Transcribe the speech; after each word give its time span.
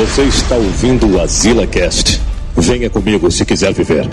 Você 0.00 0.22
está 0.22 0.54
ouvindo 0.54 1.14
o 1.14 1.20
Azila 1.20 1.66
Cast. 1.66 2.22
Venha 2.56 2.88
comigo 2.88 3.30
se 3.30 3.44
quiser 3.44 3.74
viver. 3.74 4.08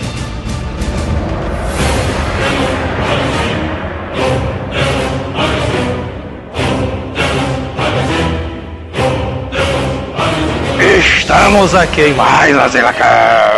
Estamos 10.99 11.73
aqui 11.73 12.01
em 12.01 12.13
mais 12.15 12.57
Azila 12.57 12.91
Cast. 12.91 13.56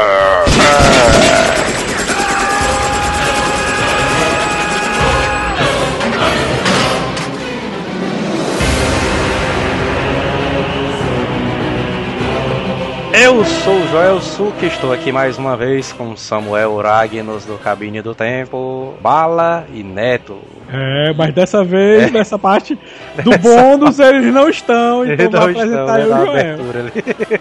Eu 13.22 13.44
sou 13.44 13.76
o 13.76 13.88
Joel 13.90 14.22
Suki, 14.22 14.68
estou 14.68 14.94
aqui 14.94 15.12
mais 15.12 15.38
uma 15.38 15.58
vez 15.58 15.91
com 15.91 16.16
Samuel 16.16 16.78
Ragnos 16.78 17.44
do 17.44 17.58
Cabine 17.58 18.02
do 18.02 18.16
Tempo, 18.16 18.94
Bala 19.02 19.68
e 19.73 19.84
Neto. 19.84 20.38
É, 20.72 21.14
mas 21.14 21.34
dessa 21.34 21.62
vez, 21.62 22.04
é. 22.04 22.12
nessa 22.12 22.40
parte 22.40 22.80
do 23.22 23.38
bônus, 23.38 24.00
eles 24.00 24.34
não 24.34 24.48
estão, 24.48 25.04
então 25.04 25.50
eles 25.50 25.62
apresentar 25.62 26.00
estão, 26.00 26.34
né, 26.34 26.55
o 26.55 26.72
Joel. 26.72 26.92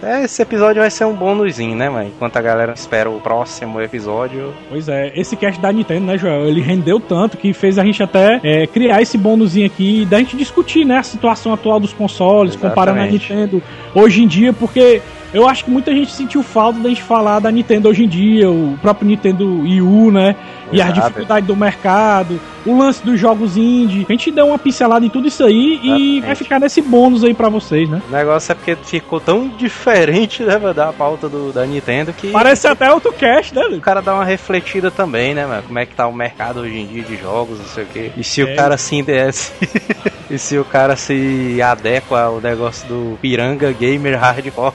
É, 0.03 0.25
esse 0.25 0.43
episódio 0.43 0.83
vai 0.83 0.91
ser 0.91 1.05
um 1.05 1.15
bônusinho, 1.15 1.77
né, 1.77 1.89
mãe? 1.89 2.09
Enquanto 2.09 2.37
a 2.39 2.43
galera 2.43 2.73
espera 2.73 3.09
o 3.09 3.21
próximo 3.21 3.81
episódio. 3.81 4.53
Pois 4.69 4.89
é, 4.89 5.13
esse 5.15 5.37
cast 5.37 5.61
da 5.61 5.71
Nintendo, 5.71 6.07
né, 6.07 6.19
Joel? 6.19 6.47
Ele 6.47 6.61
rendeu 6.61 6.99
tanto 6.99 7.37
que 7.37 7.53
fez 7.53 7.79
a 7.79 7.85
gente 7.85 8.03
até 8.03 8.41
é, 8.43 8.67
criar 8.67 9.01
esse 9.01 9.17
bônusinho 9.17 9.67
aqui, 9.67 10.05
da 10.07 10.19
gente 10.19 10.37
discutir, 10.37 10.85
né, 10.85 10.97
a 10.97 11.03
situação 11.05 11.53
atual 11.53 11.79
dos 11.79 11.93
consoles, 11.93 12.55
Exatamente. 12.55 12.75
comparando 12.75 13.01
a 13.01 13.07
Nintendo 13.07 13.63
hoje 13.95 14.25
em 14.25 14.27
dia, 14.27 14.53
porque 14.53 15.01
eu 15.33 15.47
acho 15.47 15.65
que 15.65 15.71
muita 15.71 15.93
gente 15.93 16.13
sentiu 16.13 16.43
falta 16.43 16.81
da 16.81 16.89
gente 16.89 17.03
falar 17.03 17.39
da 17.39 17.51
Nintendo 17.51 17.89
hoje 17.89 18.05
em 18.05 18.09
dia, 18.09 18.51
o 18.51 18.79
próprio 18.81 19.07
Nintendo 19.07 19.61
Wii 19.61 19.83
U, 19.83 20.11
né? 20.11 20.35
E 20.73 20.81
a 20.81 20.91
dificuldade 20.91 21.47
do 21.47 21.57
mercado, 21.57 22.41
o 22.69 22.79
lance 22.79 23.03
dos 23.05 23.19
jogos 23.19 23.57
indie. 23.57 24.05
A 24.09 24.13
gente 24.13 24.31
deu 24.31 24.49
uma 24.49 24.59
pincelada 24.59 25.05
em 25.05 25.09
tudo 25.09 25.27
isso 25.27 25.43
aí 25.45 25.75
Exatamente. 25.75 26.03
e 26.03 26.21
vai 26.21 26.35
ficar 26.35 26.61
nesse 26.61 26.83
bônus 26.83 27.25
aí 27.25 27.33
para 27.33 27.49
vocês, 27.49 27.89
né? 27.89 28.03
O 28.09 28.13
negócio 28.13 28.53
é 28.53 28.55
porque 28.55 28.77
ficou 28.77 29.19
tão 29.19 29.49
diferente, 29.49 30.43
né, 30.43 30.59
da 30.75 30.93
pauta 30.93 31.29
do, 31.29 31.53
da 31.53 31.65
Nintendo 31.65 32.13
que. 32.13 32.31
Parece 32.31 32.67
até 32.67 32.93
outro 32.93 33.13
cast, 33.13 33.55
né? 33.55 33.63
O 33.63 33.81
cara 33.81 34.03
dá 34.03 34.15
uma 34.15 34.25
refletida 34.25 34.91
também, 34.91 35.35
né, 35.35 35.47
mano? 35.47 35.63
Como 35.63 35.79
é 35.79 35.87
que 35.87 35.95
tá 35.95 36.07
o 36.07 36.13
mercado 36.13 36.61
hoje 36.61 36.77
em 36.77 36.87
dia 36.87 37.03
de 37.03 37.17
jogos, 37.17 37.59
não 37.59 37.67
sei 37.67 37.85
o 37.85 37.87
quê. 37.87 38.13
E 38.17 38.23
se 38.23 38.43
é. 38.43 38.45
o 38.45 38.57
cara 38.57 38.75
assim 38.75 39.03
desse. 39.03 39.53
e 40.31 40.39
se 40.39 40.59
o 40.59 40.65
cara 40.65 40.95
se 40.97 41.61
adequa 41.63 42.23
ao 42.23 42.41
negócio 42.41 42.87
do 42.87 43.19
Piranga 43.21 43.73
Gamer 43.73 44.19
Hardcore. 44.19 44.75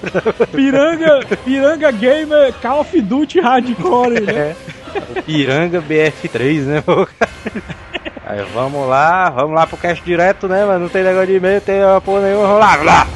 Piranga, 0.52 1.20
Piranga 1.46 1.92
Gamer 1.92 2.54
Call 2.62 2.82
of 2.82 3.02
Duty 3.02 3.40
Hardcore, 3.40 4.22
né? 4.22 4.34
É. 4.34 4.83
Piranga 5.26 5.82
BF3, 5.82 6.60
né, 6.62 6.84
Aí 8.26 8.42
vamos 8.54 8.88
lá, 8.88 9.30
vamos 9.30 9.54
lá 9.54 9.68
pro 9.68 9.78
cast 9.78 10.04
direto, 10.04 10.48
né, 10.48 10.66
mas 10.66 10.80
não 10.82 10.90
tem 10.90 11.04
negócio 11.04 11.28
de 11.28 11.36
e-mail, 11.36 11.62
tem 11.62 11.82
porra 12.04 12.22
nenhuma, 12.22 12.48
vamos 12.48 12.60
lá, 12.60 12.72
vamos 12.72 12.86
lá! 12.86 13.08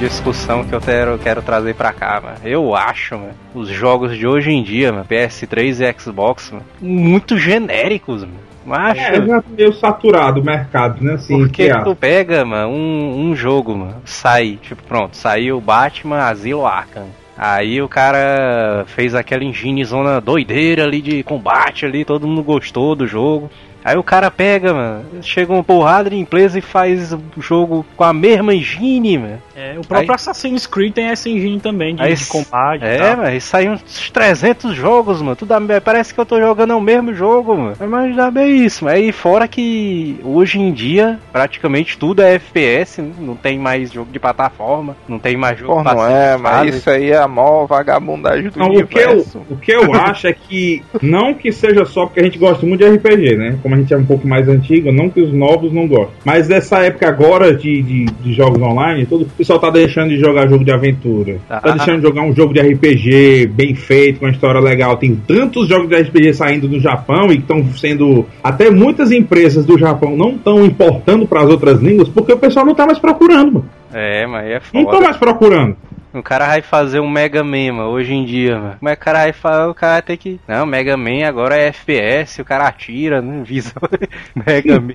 discussão 0.00 0.64
que 0.64 0.74
eu 0.74 0.80
quero, 0.80 1.18
quero 1.18 1.42
trazer 1.42 1.74
pra 1.74 1.92
cá, 1.92 2.20
mano. 2.22 2.36
Eu 2.42 2.74
acho, 2.74 3.16
mano, 3.18 3.34
os 3.54 3.68
jogos 3.68 4.16
de 4.16 4.26
hoje 4.26 4.50
em 4.50 4.62
dia, 4.62 4.90
mano, 4.90 5.04
PS3 5.04 5.80
e 5.80 6.00
Xbox, 6.00 6.50
mano, 6.50 6.64
muito 6.80 7.38
genéricos, 7.38 8.22
mano. 8.22 8.50
Mas 8.64 8.98
é, 8.98 9.14
já 9.26 9.42
meio 9.48 9.72
saturado 9.72 10.40
o 10.40 10.44
mercado, 10.44 11.02
né? 11.02 11.14
Assim, 11.14 11.38
Porque 11.38 11.70
tu 11.82 11.94
pega, 11.94 12.44
mano, 12.44 12.72
um, 12.72 13.30
um 13.30 13.36
jogo, 13.36 13.76
mano, 13.76 13.96
sai, 14.04 14.58
tipo, 14.62 14.82
pronto, 14.84 15.16
saiu 15.16 15.60
Batman 15.60 16.24
Asilo 16.24 16.66
Arkham. 16.66 17.06
Aí 17.36 17.80
o 17.80 17.88
cara 17.88 18.84
fez 18.86 19.14
aquela 19.14 19.42
engine 19.42 19.82
zona 19.82 20.20
doideira 20.20 20.84
ali 20.84 21.00
de 21.00 21.22
combate 21.22 21.86
ali, 21.86 22.04
todo 22.04 22.26
mundo 22.26 22.42
gostou 22.42 22.94
do 22.94 23.06
jogo. 23.06 23.50
Aí 23.84 23.96
o 23.96 24.02
cara 24.02 24.30
pega, 24.30 24.74
mano, 24.74 25.04
chega 25.22 25.52
uma 25.52 25.64
porrada 25.64 26.10
de 26.10 26.16
empresa 26.16 26.58
e 26.58 26.62
faz 26.62 27.12
o 27.12 27.20
jogo 27.38 27.84
com 27.96 28.04
a 28.04 28.12
mesma 28.12 28.54
engine, 28.54 29.18
mano. 29.18 29.42
É, 29.56 29.76
o 29.78 29.86
próprio 29.86 30.10
aí, 30.10 30.14
Assassin's 30.14 30.66
Creed 30.66 30.92
tem 30.92 31.06
essa 31.06 31.28
engine 31.28 31.60
também 31.60 31.94
de, 31.94 32.02
aí, 32.02 32.14
de 32.14 32.26
combate. 32.26 32.84
É, 32.84 33.16
mano, 33.16 33.34
e 33.34 33.40
saem 33.40 33.70
uns 33.70 34.10
300 34.10 34.74
jogos, 34.74 35.20
mano. 35.20 35.36
Tudo, 35.36 35.54
parece 35.82 36.14
que 36.14 36.20
eu 36.20 36.26
tô 36.26 36.40
jogando 36.40 36.76
o 36.76 36.80
mesmo 36.80 37.14
jogo, 37.14 37.56
mano. 37.56 37.76
Mas 37.88 38.16
dá 38.16 38.30
bem 38.30 38.64
isso. 38.64 38.86
Aí 38.88 39.12
fora 39.12 39.48
que 39.48 40.18
hoje 40.24 40.58
em 40.58 40.72
dia 40.72 41.18
praticamente 41.32 41.98
tudo 41.98 42.22
é 42.22 42.34
FPS, 42.34 43.02
né? 43.02 43.12
não 43.18 43.34
tem 43.34 43.58
mais 43.58 43.92
jogo 43.92 44.10
de 44.10 44.18
plataforma, 44.18 44.96
não 45.08 45.18
tem 45.18 45.36
mais 45.36 45.58
jogo 45.58 45.74
Pô, 45.74 45.82
não 45.82 46.06
é, 46.06 46.36
mas 46.36 46.74
isso 46.74 46.90
aí 46.90 47.10
é 47.10 47.18
a 47.18 47.28
maior 47.28 47.66
vagabundagem 47.66 48.50
do 48.50 48.58
não, 48.58 48.68
universo. 48.68 49.44
O 49.50 49.56
que, 49.56 49.72
eu, 49.72 49.82
o 49.82 49.84
que 49.84 49.92
eu 49.94 49.94
acho 49.94 50.26
é 50.26 50.32
que 50.32 50.82
não 51.02 51.34
que 51.34 51.52
seja 51.52 51.84
só 51.84 52.06
porque 52.06 52.20
a 52.20 52.24
gente 52.24 52.38
gosta 52.38 52.66
muito 52.66 52.80
de 52.80 52.90
RPG, 52.90 53.36
né? 53.36 53.58
como 53.69 53.69
a 53.74 53.78
gente 53.78 53.92
é 53.92 53.96
um 53.96 54.04
pouco 54.04 54.26
mais 54.26 54.48
antigo, 54.48 54.92
não 54.92 55.08
que 55.08 55.20
os 55.20 55.32
novos 55.32 55.72
não 55.72 55.86
gostem. 55.86 56.14
Mas 56.24 56.48
dessa 56.48 56.78
época 56.78 57.08
agora 57.08 57.54
de, 57.54 57.82
de, 57.82 58.04
de 58.04 58.32
jogos 58.32 58.60
online, 58.60 59.06
todo, 59.06 59.22
o 59.22 59.26
pessoal 59.26 59.58
tá 59.58 59.70
deixando 59.70 60.10
de 60.10 60.18
jogar 60.18 60.48
jogo 60.48 60.64
de 60.64 60.72
aventura. 60.72 61.38
Ah, 61.48 61.60
tá 61.60 61.72
deixando 61.72 61.96
de 61.96 62.02
jogar 62.02 62.22
um 62.22 62.34
jogo 62.34 62.52
de 62.52 62.60
RPG 62.60 63.46
bem 63.52 63.74
feito, 63.74 64.20
com 64.20 64.26
uma 64.26 64.32
história 64.32 64.60
legal. 64.60 64.96
Tem 64.96 65.14
tantos 65.14 65.68
jogos 65.68 65.88
de 65.88 65.96
RPG 65.96 66.34
saindo 66.34 66.68
do 66.68 66.80
Japão 66.80 67.30
e 67.30 67.36
estão 67.36 67.64
sendo. 67.72 68.26
Até 68.42 68.70
muitas 68.70 69.10
empresas 69.12 69.64
do 69.64 69.78
Japão 69.78 70.16
não 70.16 70.30
estão 70.30 70.64
importando 70.64 71.26
para 71.26 71.42
as 71.42 71.48
outras 71.48 71.80
línguas 71.80 72.08
porque 72.08 72.32
o 72.32 72.38
pessoal 72.38 72.64
não 72.66 72.74
tá 72.74 72.86
mais 72.86 72.98
procurando, 72.98 73.52
mano. 73.52 73.80
É, 73.92 74.26
mas 74.26 74.46
é 74.46 74.60
foda. 74.60 74.84
Não 74.84 74.90
tô 74.90 75.00
mais 75.00 75.16
procurando. 75.16 75.76
O 76.12 76.22
cara 76.24 76.46
vai 76.48 76.60
fazer 76.60 76.98
um 76.98 77.08
Mega 77.08 77.44
Man, 77.44 77.72
mano, 77.72 77.90
hoje 77.90 78.12
em 78.12 78.24
dia, 78.24 78.58
mano. 78.58 78.76
Como 78.80 78.88
é 78.88 78.96
que 78.96 79.02
o 79.02 79.04
cara 79.04 79.20
vai 79.20 79.32
falar? 79.32 79.68
O 79.68 79.74
cara 79.74 80.02
tem 80.02 80.16
que. 80.16 80.40
Não, 80.48 80.66
Mega 80.66 80.96
Man 80.96 81.24
agora 81.24 81.56
é 81.56 81.68
FPS, 81.68 82.42
o 82.42 82.44
cara 82.44 82.66
atira, 82.66 83.22
não 83.22 83.44
visa. 83.44 83.72
Mega 84.34 84.80
Man. 84.80 84.92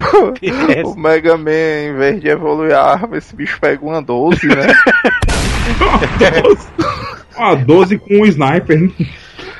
o 0.83 0.95
Mega 0.99 1.37
Man, 1.37 1.51
em 1.89 1.95
vez 1.95 2.19
de 2.21 2.27
evoluir 2.27 2.73
a 2.73 2.83
arma, 2.83 3.17
esse 3.17 3.33
bicho 3.33 3.57
pega 3.61 3.85
uma 3.85 4.01
12, 4.01 4.45
né? 4.47 4.67
uma 7.37 7.55
12 7.55 7.97
com 7.97 8.15
um 8.15 8.25
sniper. 8.25 8.91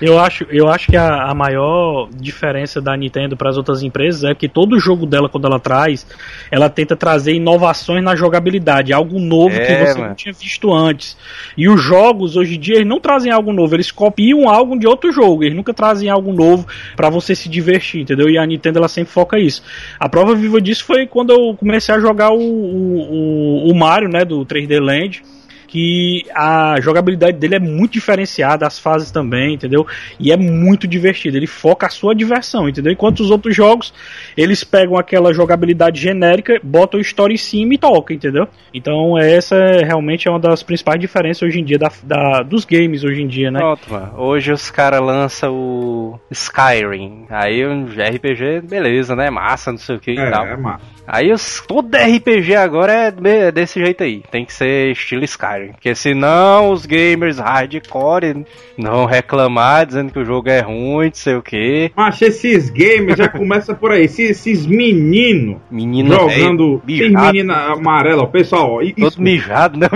Eu 0.02 0.20
acho, 0.20 0.46
eu 0.50 0.68
acho 0.68 0.88
que 0.88 0.98
a, 0.98 1.30
a 1.30 1.34
maior 1.34 2.10
diferença 2.14 2.82
da 2.82 2.96
Nintendo 2.96 3.38
para 3.38 3.50
as 3.50 3.58
outras 3.58 3.82
empresas 3.82 4.24
é 4.24 4.36
que 4.36 4.48
todo 4.48 4.80
jogo 4.80 5.06
dela, 5.06 5.30
quando 5.30 5.46
ela 5.46 5.60
traz, 5.60 6.06
ela 6.52 6.70
tenta 6.70 6.96
trazer 6.96 7.34
inovações 7.34 8.04
na 8.04 8.16
jogabilidade, 8.16 8.92
algo 8.92 9.20
novo 9.20 9.56
é, 9.56 9.66
que 9.66 9.86
você 9.86 9.94
mano. 10.00 10.10
não 10.10 10.16
tinha 10.16 10.34
visto 10.34 10.74
antes. 10.74 11.18
E 11.58 11.70
os 11.70 11.82
jogos, 11.82 12.36
hoje 12.36 12.56
em 12.56 12.60
dia, 12.60 12.76
eles 12.76 12.88
não 12.88 13.00
trazem 13.00 13.32
algo 13.32 13.54
novo, 13.54 13.76
eles 13.76 13.92
copiam 13.92 14.50
algo 14.50 14.78
de 14.78 14.88
outro 14.88 15.12
jogo, 15.12 15.44
eles 15.44 15.56
nunca 15.56 15.74
trazem 15.74 16.10
algo 16.10 16.34
novo 16.34 16.68
para 16.96 17.10
você 17.10 17.34
se 17.36 17.48
divertir, 17.48 18.02
entendeu? 18.02 18.30
E 18.30 18.38
a 18.38 18.46
Nintendo 18.46 18.80
ela 18.80 18.88
sempre 18.88 19.12
foca 19.12 19.40
isso. 19.40 19.64
A 20.00 20.10
prova 20.10 20.36
viva 20.36 20.60
disso 20.60 20.84
foi 20.84 21.08
quando 21.08 21.32
eu 21.32 21.56
comecei 21.56 21.96
a 21.96 22.00
jogar 22.00 22.32
o, 22.32 22.40
o, 22.40 23.72
o 23.72 23.76
Mario, 23.76 24.10
né, 24.10 24.26
do 24.26 24.46
3D 24.46 24.80
Land 24.80 25.24
que 25.68 26.26
a 26.34 26.80
jogabilidade 26.82 27.38
dele 27.38 27.56
é 27.56 27.60
muito 27.60 27.94
diferenciada, 27.94 28.66
as 28.66 28.80
fases 28.80 29.12
também, 29.12 29.56
entendeu? 29.56 29.86
E 30.20 30.32
é 30.32 30.38
muito 30.38 30.88
divertido. 30.88 31.38
Ele 31.38 31.48
foca 31.48 31.88
a 31.88 31.90
sua 31.90 32.16
diversão, 32.16 32.70
entendeu? 32.70 32.92
Enquanto 32.92 33.20
os 33.20 33.32
outros 33.32 33.56
jogos, 33.56 33.94
eles 34.38 34.64
pegam 34.64 34.98
aquela 34.98 35.34
jogabilidade 35.34 36.00
genérica, 36.00 36.60
botam 36.64 37.00
a 37.00 37.02
história 37.02 37.34
em 37.34 37.38
cima 37.38 37.74
e 37.74 37.78
tocam, 37.78 38.16
entendeu? 38.16 38.48
Então 38.74 39.18
essa 39.18 39.56
é, 39.56 39.84
realmente 39.84 40.28
é 40.28 40.32
uma 40.32 40.40
das 40.40 40.64
principais 40.64 41.00
diferenças 41.00 41.44
hoje 41.44 41.60
em 41.60 41.64
dia 41.64 41.78
da, 41.78 41.92
da 42.04 42.44
dos 42.44 42.66
games 42.66 43.04
hoje 43.04 43.22
em 43.22 43.28
dia, 43.28 43.52
né? 43.52 43.60
Pronto, 43.60 43.92
mano. 43.92 44.14
Hoje 44.18 44.52
os 44.52 44.70
caras 44.70 45.02
lançam 45.02 45.54
o 45.54 46.20
Skyrim. 46.32 47.26
Aí 47.30 47.66
um 47.66 47.86
RPG, 47.86 48.62
beleza, 48.68 49.16
né? 49.16 49.30
Massa, 49.30 49.72
não 49.72 49.80
sei 49.80 49.96
o 49.96 50.00
que 50.00 50.12
e 50.12 50.20
é, 50.20 50.30
tal. 50.30 50.46
É 50.46 50.58
massa. 50.58 50.95
Aí 51.08 51.32
os, 51.32 51.62
todo 51.68 51.96
RPG 51.96 52.56
agora 52.56 53.14
é 53.24 53.52
desse 53.52 53.80
jeito 53.80 54.04
aí. 54.04 54.24
Tem 54.32 54.46
que 54.46 54.54
ser 54.54 54.92
estilo 54.92 55.24
Skyrim. 55.24 55.72
Porque 55.74 55.94
senão 55.96 56.72
os 56.72 56.86
gamers 56.86 57.40
hardcore 57.40 58.46
não 58.78 59.06
reclamar 59.06 59.86
dizendo 59.86 60.12
que 60.12 60.20
o 60.20 60.26
jogo 60.26 60.50
é 60.50 60.62
ruim, 60.62 61.08
não 61.08 61.14
sei 61.14 61.36
o 61.36 61.42
que. 61.42 61.92
Mas 61.96 62.22
esses 62.22 62.70
gamers 62.70 63.18
já 63.18 63.28
começa 63.28 63.74
por 63.74 63.92
aí. 63.92 64.06
Esses, 64.06 64.32
esses 64.32 64.66
meninos 64.66 65.58
menino 65.70 66.14
jogando. 66.14 66.82
Tem 66.86 67.12
menina 67.12 67.74
amarela, 67.74 68.28
pessoal. 68.28 68.82
Isso, 68.82 68.96
todo 68.96 69.22
mijado, 69.22 69.80
né? 69.80 69.88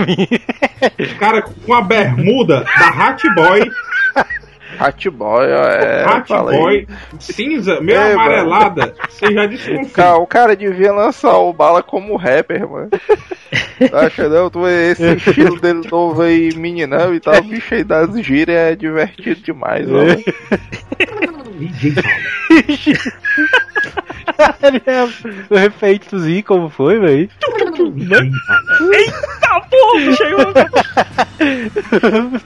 cara 1.18 1.42
com 1.42 1.74
a 1.74 1.82
bermuda 1.82 2.64
da 2.64 2.88
Hat 2.88 3.22
Boy. 3.34 3.70
Hatboy, 4.80 5.46
é. 5.46 6.04
Hatboy, 6.04 6.88
cinza, 7.18 7.80
meio 7.82 7.98
é, 7.98 8.14
amarelada. 8.14 8.94
Você 9.10 9.32
já 9.32 9.44
desconfia. 9.44 10.14
O 10.20 10.26
cara 10.26 10.56
devia 10.56 10.92
lançar 10.92 11.36
o 11.38 11.52
bala 11.52 11.82
como 11.82 12.16
rapper, 12.16 12.68
mano. 12.68 12.88
Acha 13.92 14.28
não? 14.28 14.48
Tu, 14.48 14.66
esse 14.66 15.04
estilo 15.16 15.60
dele 15.60 15.86
novo 15.90 16.22
aí, 16.22 16.54
meninão 16.56 17.14
e 17.14 17.20
tal, 17.20 17.42
bicho 17.42 17.74
aí 17.74 17.84
das 17.84 18.18
gírias 18.22 18.72
é 18.72 18.76
divertido 18.76 19.42
demais, 19.42 19.86
mano. 19.86 20.16
o 25.50 25.58
efeitozinho, 25.58 26.44
como 26.44 26.68
foi, 26.68 26.98
velho? 26.98 27.28
Eita 28.92 29.60
porra, 29.70 30.12
chegou. 30.16 30.52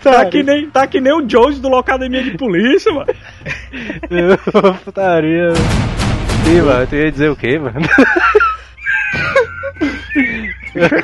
tá, 0.02 0.26
que 0.26 0.43
nem, 0.43 0.70
tá 0.70 0.87
que 0.87 1.00
nem 1.00 1.12
o 1.12 1.23
Jones 1.23 1.61
do 1.61 1.69
Locademia 1.69 2.23
de 2.23 2.37
Polícia, 2.37 2.93
mano. 2.93 3.14
Putaria. 4.85 5.52
Ih, 6.46 6.61
mano, 6.62 6.87
tu 6.87 6.94
ia 6.94 7.11
dizer 7.11 7.31
o 7.31 7.37
quê, 7.37 7.58
mano? 7.58 7.81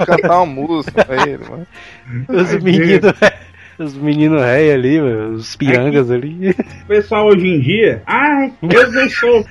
Cantar 0.06 0.42
uma 0.42 0.46
música 0.46 1.04
pra 1.04 1.28
ele, 1.28 1.44
mano. 1.48 1.66
Os 2.28 2.62
meninos. 2.62 3.12
Os 3.78 3.96
meninos 3.96 4.42
rei 4.42 4.72
ali, 4.72 5.00
mano, 5.00 5.36
os 5.36 5.56
pirangas 5.56 6.10
é 6.10 6.14
ali. 6.14 6.50
O 6.50 6.86
pessoal 6.86 7.28
hoje 7.28 7.46
em 7.46 7.60
dia, 7.60 8.02
ai, 8.06 8.52
eu 8.62 8.92
não 8.92 9.08
sou. 9.08 9.46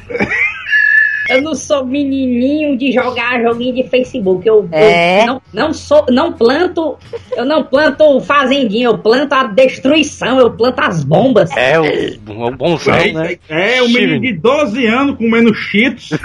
Eu 1.30 1.42
não 1.42 1.54
sou 1.54 1.86
menininho 1.86 2.78
de 2.78 2.92
jogar 2.92 3.42
joguinho 3.42 3.76
de 3.76 3.84
Facebook. 3.84 4.48
Eu, 4.48 4.68
é? 4.72 5.22
eu 5.22 5.28
não, 5.28 5.42
não 5.54 5.74
sou, 5.74 6.06
não 6.10 6.34
planto, 6.34 6.98
eu 7.36 7.46
não 7.46 7.64
planto 7.64 8.20
fazendinha, 8.22 8.88
eu 8.88 8.98
planto 8.98 9.34
a 9.34 9.44
destruição, 9.44 10.40
eu 10.40 10.52
planto 10.52 10.80
as 10.80 11.04
bombas. 11.04 11.56
É, 11.56 11.80
o, 11.80 12.48
o 12.48 12.52
bonzão, 12.52 12.96
é, 12.96 13.12
né? 13.12 13.38
É, 13.48 13.82
o 13.82 13.90
menino 13.90 14.20
de 14.20 14.34
12 14.34 14.86
anos 14.88 15.18
comendo 15.18 15.54
cheetos. 15.54 16.10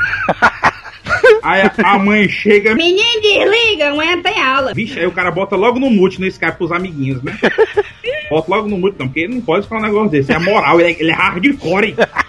Aí 1.43 1.61
a, 1.61 1.73
a, 1.85 1.99
mãe 1.99 2.29
chega. 2.29 2.75
Menino, 2.75 3.21
desliga, 3.21 3.91
amanhã 3.91 4.23
tem 4.23 4.41
aula. 4.41 4.73
Vixe, 4.73 4.99
aí 4.99 5.06
o 5.06 5.12
cara 5.12 5.31
bota 5.31 5.55
logo 5.55 5.79
no 5.79 5.91
mute 5.91 6.19
no 6.19 6.27
Skype 6.27 6.56
pros 6.56 6.73
amiguinhos, 6.73 7.23
né? 7.23 7.39
bota 8.31 8.51
logo 8.51 8.69
no 8.69 8.79
mute, 8.79 8.97
não, 8.99 9.06
porque 9.06 9.21
ele 9.21 9.35
não 9.35 9.43
pode 9.43 9.69
falar 9.69 9.83
um 9.83 9.85
negócio 9.85 10.11
desse. 10.11 10.33
É 10.33 10.39
moral, 10.39 10.81
ele 10.81 10.93
é, 10.93 11.01
ele 11.01 11.11
é 11.11 11.15
hardcore. 11.15 11.95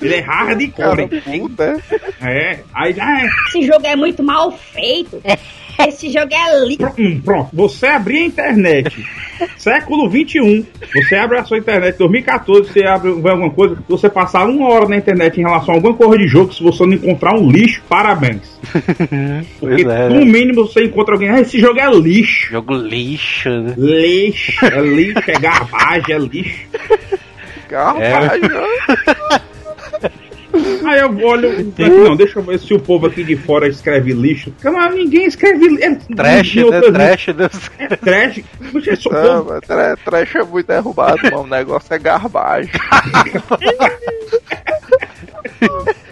Ele 0.00 0.14
é 0.14 0.20
hardcore. 0.20 1.08
Puta. 1.38 1.82
É. 2.22 2.60
Aí 2.74 2.92
já 2.92 3.22
é. 3.22 3.26
Esse 3.48 3.66
jogo 3.66 3.86
é 3.86 3.96
muito 3.96 4.22
mal 4.22 4.52
feito. 4.52 5.20
Esse 5.78 6.10
jogo 6.10 6.32
é 6.32 6.64
lindo. 6.66 6.92
Hum, 6.98 7.20
pronto, 7.24 7.50
você 7.52 7.86
abrir 7.86 8.18
a 8.18 8.26
internet, 8.26 9.04
século 9.56 10.08
21, 10.08 10.64
você 10.94 11.16
abre 11.16 11.38
a 11.38 11.44
sua 11.44 11.58
internet, 11.58 11.98
2014, 11.98 12.72
você 12.72 12.84
abre 12.84 13.10
alguma 13.10 13.50
coisa, 13.50 13.76
você 13.88 14.08
passar 14.08 14.46
uma 14.46 14.68
hora 14.68 14.88
na 14.88 14.96
internet 14.96 15.38
em 15.38 15.44
relação 15.44 15.74
a 15.74 15.76
alguma 15.76 15.94
coisa 15.94 16.16
de 16.16 16.28
jogo, 16.28 16.54
se 16.54 16.62
você 16.62 16.86
não 16.86 16.92
encontrar 16.94 17.34
um 17.34 17.50
lixo, 17.50 17.82
parabéns. 17.88 18.58
Porque 19.58 19.82
é, 19.82 20.08
no 20.08 20.20
né? 20.20 20.24
mínimo 20.24 20.66
você 20.66 20.84
encontra 20.84 21.14
alguém, 21.14 21.28
ah, 21.28 21.40
esse 21.40 21.58
jogo 21.58 21.78
é 21.78 21.90
lixo. 21.90 22.52
Jogo 22.52 22.74
lixo, 22.74 23.50
né? 23.50 23.74
Lixo, 23.76 24.64
é 24.64 24.80
lixo, 24.80 25.30
é 25.30 25.38
garbagem, 25.40 26.14
é 26.14 26.18
lixo. 26.18 26.66
Garbagem. 27.68 28.44
É. 28.44 29.40
Aí 30.84 31.00
eu 31.00 31.18
olho, 31.24 31.72
não, 31.78 32.16
deixa 32.16 32.38
eu 32.38 32.42
ver 32.42 32.58
se 32.58 32.74
o 32.74 32.78
povo 32.78 33.06
aqui 33.06 33.24
de 33.24 33.36
fora 33.36 33.66
escreve 33.68 34.12
lixo. 34.12 34.52
Não, 34.62 34.90
ninguém 34.90 35.26
escreve 35.26 35.82
é, 35.82 35.94
trash, 36.14 36.54
né? 36.56 36.80
Trash, 36.80 37.26
né? 37.28 37.48
É, 37.78 37.96
trash. 37.96 38.42
Não, 39.10 39.44
mas 39.44 39.60
trash 40.04 40.34
é 40.36 40.44
muito 40.44 40.66
derrubado, 40.66 41.22
mano. 41.24 41.42
O 41.42 41.46
negócio 41.46 41.92
é 41.92 41.98
garbagem. 41.98 42.70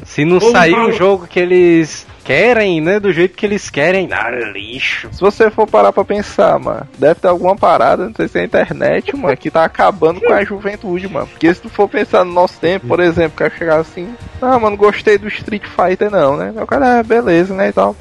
Se 0.04 0.24
não 0.24 0.40
sair 0.40 0.74
um 0.74 0.92
jogo 0.92 1.26
que 1.26 1.40
eles 1.40 2.06
querem, 2.24 2.80
né? 2.80 2.98
Do 2.98 3.12
jeito 3.12 3.36
que 3.36 3.46
eles 3.46 3.68
querem. 3.70 4.08
Ah, 4.12 4.30
lixo. 4.30 5.08
Se 5.12 5.20
você 5.20 5.50
for 5.50 5.66
parar 5.66 5.92
pra 5.92 6.04
pensar, 6.04 6.58
mano, 6.58 6.86
deve 6.98 7.20
ter 7.20 7.28
alguma 7.28 7.56
parada, 7.56 8.06
não 8.06 8.14
sei 8.14 8.28
se 8.28 8.38
é 8.38 8.42
a 8.42 8.44
internet, 8.44 9.16
mano, 9.16 9.36
que 9.36 9.50
tá 9.50 9.64
acabando 9.64 10.20
com 10.20 10.32
a 10.32 10.44
juventude, 10.44 11.08
mano. 11.08 11.26
Porque 11.26 11.52
se 11.52 11.60
tu 11.60 11.68
for 11.68 11.88
pensar 11.88 12.24
no 12.24 12.32
nosso 12.32 12.58
tempo, 12.58 12.86
por 12.86 13.00
exemplo, 13.00 13.36
que 13.36 13.58
chegar 13.58 13.80
assim, 13.80 14.14
ah, 14.40 14.58
mano, 14.58 14.76
gostei 14.76 15.18
do 15.18 15.28
Street 15.28 15.64
Fighter, 15.64 16.10
não, 16.10 16.36
né? 16.36 16.52
O 16.56 16.66
cara, 16.66 17.00
ah, 17.00 17.02
beleza, 17.02 17.54
né? 17.54 17.68
E 17.68 17.72
tal. 17.72 17.96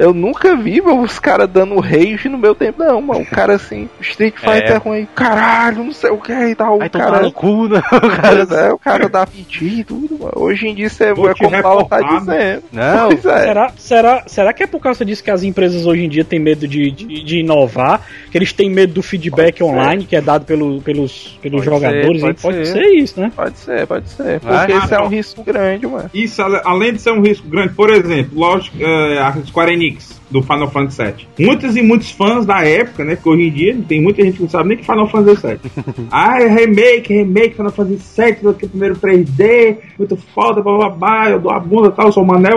Eu 0.00 0.14
nunca 0.14 0.56
vi 0.56 0.80
mano, 0.80 1.02
os 1.02 1.18
caras 1.18 1.46
dando 1.46 1.78
rage 1.78 2.26
no 2.26 2.38
meu 2.38 2.54
tempo, 2.54 2.82
não, 2.82 3.02
mano. 3.02 3.20
O 3.20 3.26
cara 3.28 3.56
assim, 3.56 3.86
Street 4.00 4.34
Fighter 4.34 4.72
é. 4.72 4.76
ruim, 4.78 5.06
caralho, 5.14 5.84
não 5.84 5.92
sei 5.92 6.10
o 6.10 6.16
que 6.16 6.32
e 6.32 6.54
tal. 6.54 6.80
Aí 6.80 6.88
o 6.88 6.90
cara. 6.90 7.20
No 7.20 7.30
cu, 7.30 7.68
né? 7.68 7.82
o 7.92 8.08
cara, 8.08 8.46
é, 8.50 8.72
o 8.72 8.78
cara 8.78 9.08
dá 9.10 9.26
piti 9.26 9.80
e 9.80 9.84
tudo, 9.84 10.18
mano. 10.18 10.32
Hoje 10.36 10.68
em 10.68 10.74
dia 10.74 10.88
você 10.88 11.04
é 11.04 11.14
como 11.14 11.58
o 11.58 11.62
Paulo 11.62 11.84
tá 11.84 12.00
dizendo. 12.00 12.62
Não, 12.72 13.10
é. 13.10 13.16
será, 13.16 13.72
será, 13.76 14.22
será 14.26 14.52
que 14.54 14.62
é 14.62 14.66
por 14.66 14.80
causa 14.80 15.04
disso 15.04 15.22
que 15.22 15.30
as 15.30 15.42
empresas 15.42 15.84
hoje 15.84 16.06
em 16.06 16.08
dia 16.08 16.24
têm 16.24 16.38
medo 16.38 16.66
de, 16.66 16.90
de, 16.90 17.22
de 17.22 17.38
inovar? 17.40 18.00
Que 18.30 18.38
eles 18.38 18.54
têm 18.54 18.70
medo 18.70 18.94
do 18.94 19.02
feedback 19.02 19.62
online 19.62 20.06
que 20.06 20.16
é 20.16 20.22
dado 20.22 20.46
pelo, 20.46 20.80
pelos, 20.80 21.38
pelos 21.42 21.62
jogadores? 21.62 22.22
Ser, 22.22 22.26
pode, 22.26 22.40
pode 22.40 22.66
ser. 22.66 22.72
ser. 22.72 22.94
isso, 22.94 23.20
né? 23.20 23.30
Pode 23.36 23.58
ser, 23.58 23.86
pode 23.86 24.08
ser. 24.08 24.40
Porque 24.40 24.72
isso 24.72 24.94
é 24.94 25.02
um 25.02 25.08
risco 25.08 25.44
grande, 25.44 25.86
mano. 25.86 26.10
Isso, 26.14 26.40
além 26.40 26.94
de 26.94 27.02
ser 27.02 27.10
um 27.10 27.20
risco 27.20 27.46
grande, 27.46 27.74
por 27.74 27.90
exemplo, 27.90 28.38
lógico, 28.38 28.78
uh, 28.78 29.18
a 29.18 29.36
Square 29.44 29.74
Enix 29.74 29.89
do 30.30 30.42
Final 30.42 30.70
Fantasy 30.70 31.02
VII. 31.02 31.46
Muitos 31.46 31.76
e 31.76 31.82
muitos 31.82 32.10
fãs 32.10 32.46
da 32.46 32.64
época, 32.64 33.04
né? 33.04 33.16
Que 33.16 33.28
hoje 33.28 33.42
em 33.42 33.50
dia 33.50 33.78
tem 33.88 34.00
muita 34.00 34.22
gente 34.22 34.36
que 34.36 34.42
não 34.42 34.48
sabe 34.48 34.68
nem 34.68 34.78
que 34.78 34.84
Final 34.84 35.08
Fantasy 35.08 35.46
VII. 35.46 35.60
ah, 36.10 36.40
é 36.40 36.46
remake, 36.46 37.12
remake, 37.12 37.56
Final 37.56 37.72
Fantasy 37.72 38.22
VII, 38.22 38.54
que 38.54 38.68
primeiro 38.68 38.96
3D, 38.96 39.78
muito 39.98 40.16
foda, 40.34 40.62
bababá, 40.62 41.30
eu 41.30 41.40
dou 41.40 41.52
a 41.52 41.58
bunda 41.58 41.90
tal, 41.90 42.06
eu 42.06 42.12
sou 42.12 42.22
o 42.22 42.26
Manel. 42.26 42.56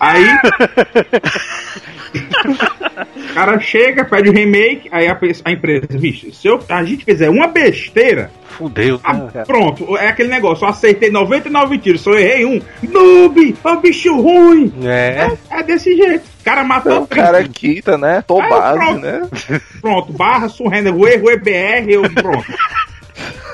Aí. 0.00 0.26
o 3.16 3.34
cara 3.34 3.58
chega, 3.60 4.04
pede 4.04 4.28
o 4.28 4.32
remake, 4.32 4.88
aí 4.90 5.08
a, 5.08 5.18
a 5.44 5.52
empresa, 5.52 5.86
bicho, 5.90 6.32
se 6.32 6.46
eu, 6.46 6.62
a 6.68 6.84
gente 6.84 7.04
fizer 7.04 7.28
uma 7.28 7.46
besteira, 7.48 8.30
Fudeu. 8.52 9.00
Ah, 9.02 9.14
pronto, 9.46 9.96
é 9.96 10.08
aquele 10.08 10.28
negócio. 10.28 10.64
Eu 10.64 10.68
acertei 10.68 11.10
99 11.10 11.78
tiros, 11.78 12.02
só 12.02 12.12
errei 12.12 12.44
um. 12.44 12.60
Noob! 12.82 13.56
É 13.64 13.68
um 13.68 13.80
bicho 13.80 14.14
ruim! 14.20 14.72
É. 14.84 15.28
É, 15.50 15.58
é 15.58 15.62
desse 15.62 15.96
jeito. 15.96 16.24
O 16.40 16.44
cara 16.44 16.62
matou 16.62 17.02
o 17.02 17.06
cara 17.06 17.42
quita, 17.48 17.96
né? 17.96 18.22
Tô 18.26 18.36
base, 18.36 18.78
pronto. 18.78 19.00
né? 19.00 19.28
Pronto, 19.80 20.12
barra, 20.12 20.48
surrender, 20.48 20.94
o 20.94 21.08
erro, 21.08 21.30
EBR, 21.30 21.88
eu 21.88 22.02
pronto. 22.02 22.52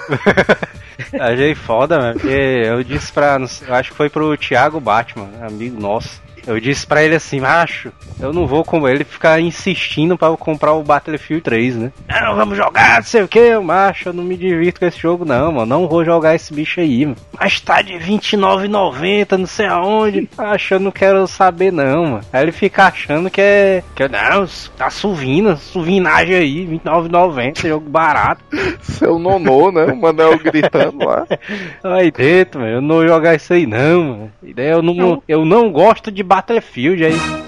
Achei 1.21 1.55
foda, 1.55 1.99
mano, 1.99 2.21
porque 2.21 2.63
eu 2.67 2.83
disse 2.83 3.13
pra. 3.13 3.39
Eu 3.67 3.75
acho 3.75 3.91
que 3.91 3.97
foi 3.97 4.11
pro 4.11 4.37
Thiago 4.37 4.81
Batman, 4.81 5.31
amigo 5.41 5.81
nosso. 5.81 6.21
Eu 6.49 6.59
disse 6.59 6.87
para 6.87 7.05
ele 7.05 7.15
assim, 7.15 7.41
macho, 7.41 7.93
eu 8.19 8.33
não 8.33 8.47
vou 8.47 8.65
como 8.65 8.89
ele 8.89 9.05
ficar 9.05 9.39
insistindo 9.39 10.17
para 10.17 10.29
eu 10.29 10.37
comprar 10.39 10.73
o 10.73 10.83
Battlefield 10.83 11.43
3, 11.43 11.77
né? 11.77 11.93
Não, 12.09 12.35
vamos 12.37 12.57
jogar, 12.57 12.97
não 12.97 13.03
sei 13.03 13.23
o 13.23 13.29
que, 13.29 13.59
macho, 13.59 14.09
eu 14.09 14.13
não 14.15 14.25
me 14.25 14.35
divirto 14.35 14.81
com 14.81 14.87
esse 14.87 14.99
jogo 14.99 15.27
não, 15.27 15.53
mano, 15.53 15.67
não 15.67 15.87
vou 15.87 16.03
jogar 16.07 16.35
esse 16.35 16.55
bicho 16.55 16.81
aí, 16.81 17.05
mano. 17.05 17.19
Mas 17.39 17.61
tá 17.61 17.83
de 17.83 17.99
R$29,90, 17.99 19.37
não 19.37 19.47
sei 19.47 19.67
aonde, 19.67 20.27
macho, 20.39 20.73
eu 20.73 20.81
não 20.81 20.91
quero 20.91 21.27
saber 21.27 21.71
não, 21.71 22.05
mano. 22.05 22.25
Aí 22.33 22.43
ele 22.45 22.53
fica 22.53 22.85
achando 22.85 23.29
que 23.29 23.43
é, 23.43 23.85
que 23.95 24.09
não, 24.09 24.47
tá 24.75 24.89
suvina, 24.89 25.55
suvinagem 25.57 26.35
aí, 26.35 26.65
R$29,90, 26.65 27.69
jogo 27.69 27.91
barato. 27.91 28.43
Seu 28.81 29.19
nonô, 29.19 29.71
né, 29.71 29.85
o 29.85 29.97
Manel 29.97 30.39
gritando 30.39 31.05
lá. 31.05 31.27
Aí 31.85 32.11
dentro, 32.11 32.61
mano, 32.61 32.73
eu 32.73 32.81
não 32.81 32.97
vou 32.97 33.07
jogar 33.07 33.35
isso 33.35 33.53
aí 33.53 33.67
não, 33.67 34.05
mano. 34.05 34.33
Eu 34.57 34.83
não, 34.83 35.23
eu 35.29 35.45
não 35.45 35.71
gosto 35.71 36.11
de 36.11 36.23
Battlefield 36.39 37.05
aí. 37.05 37.48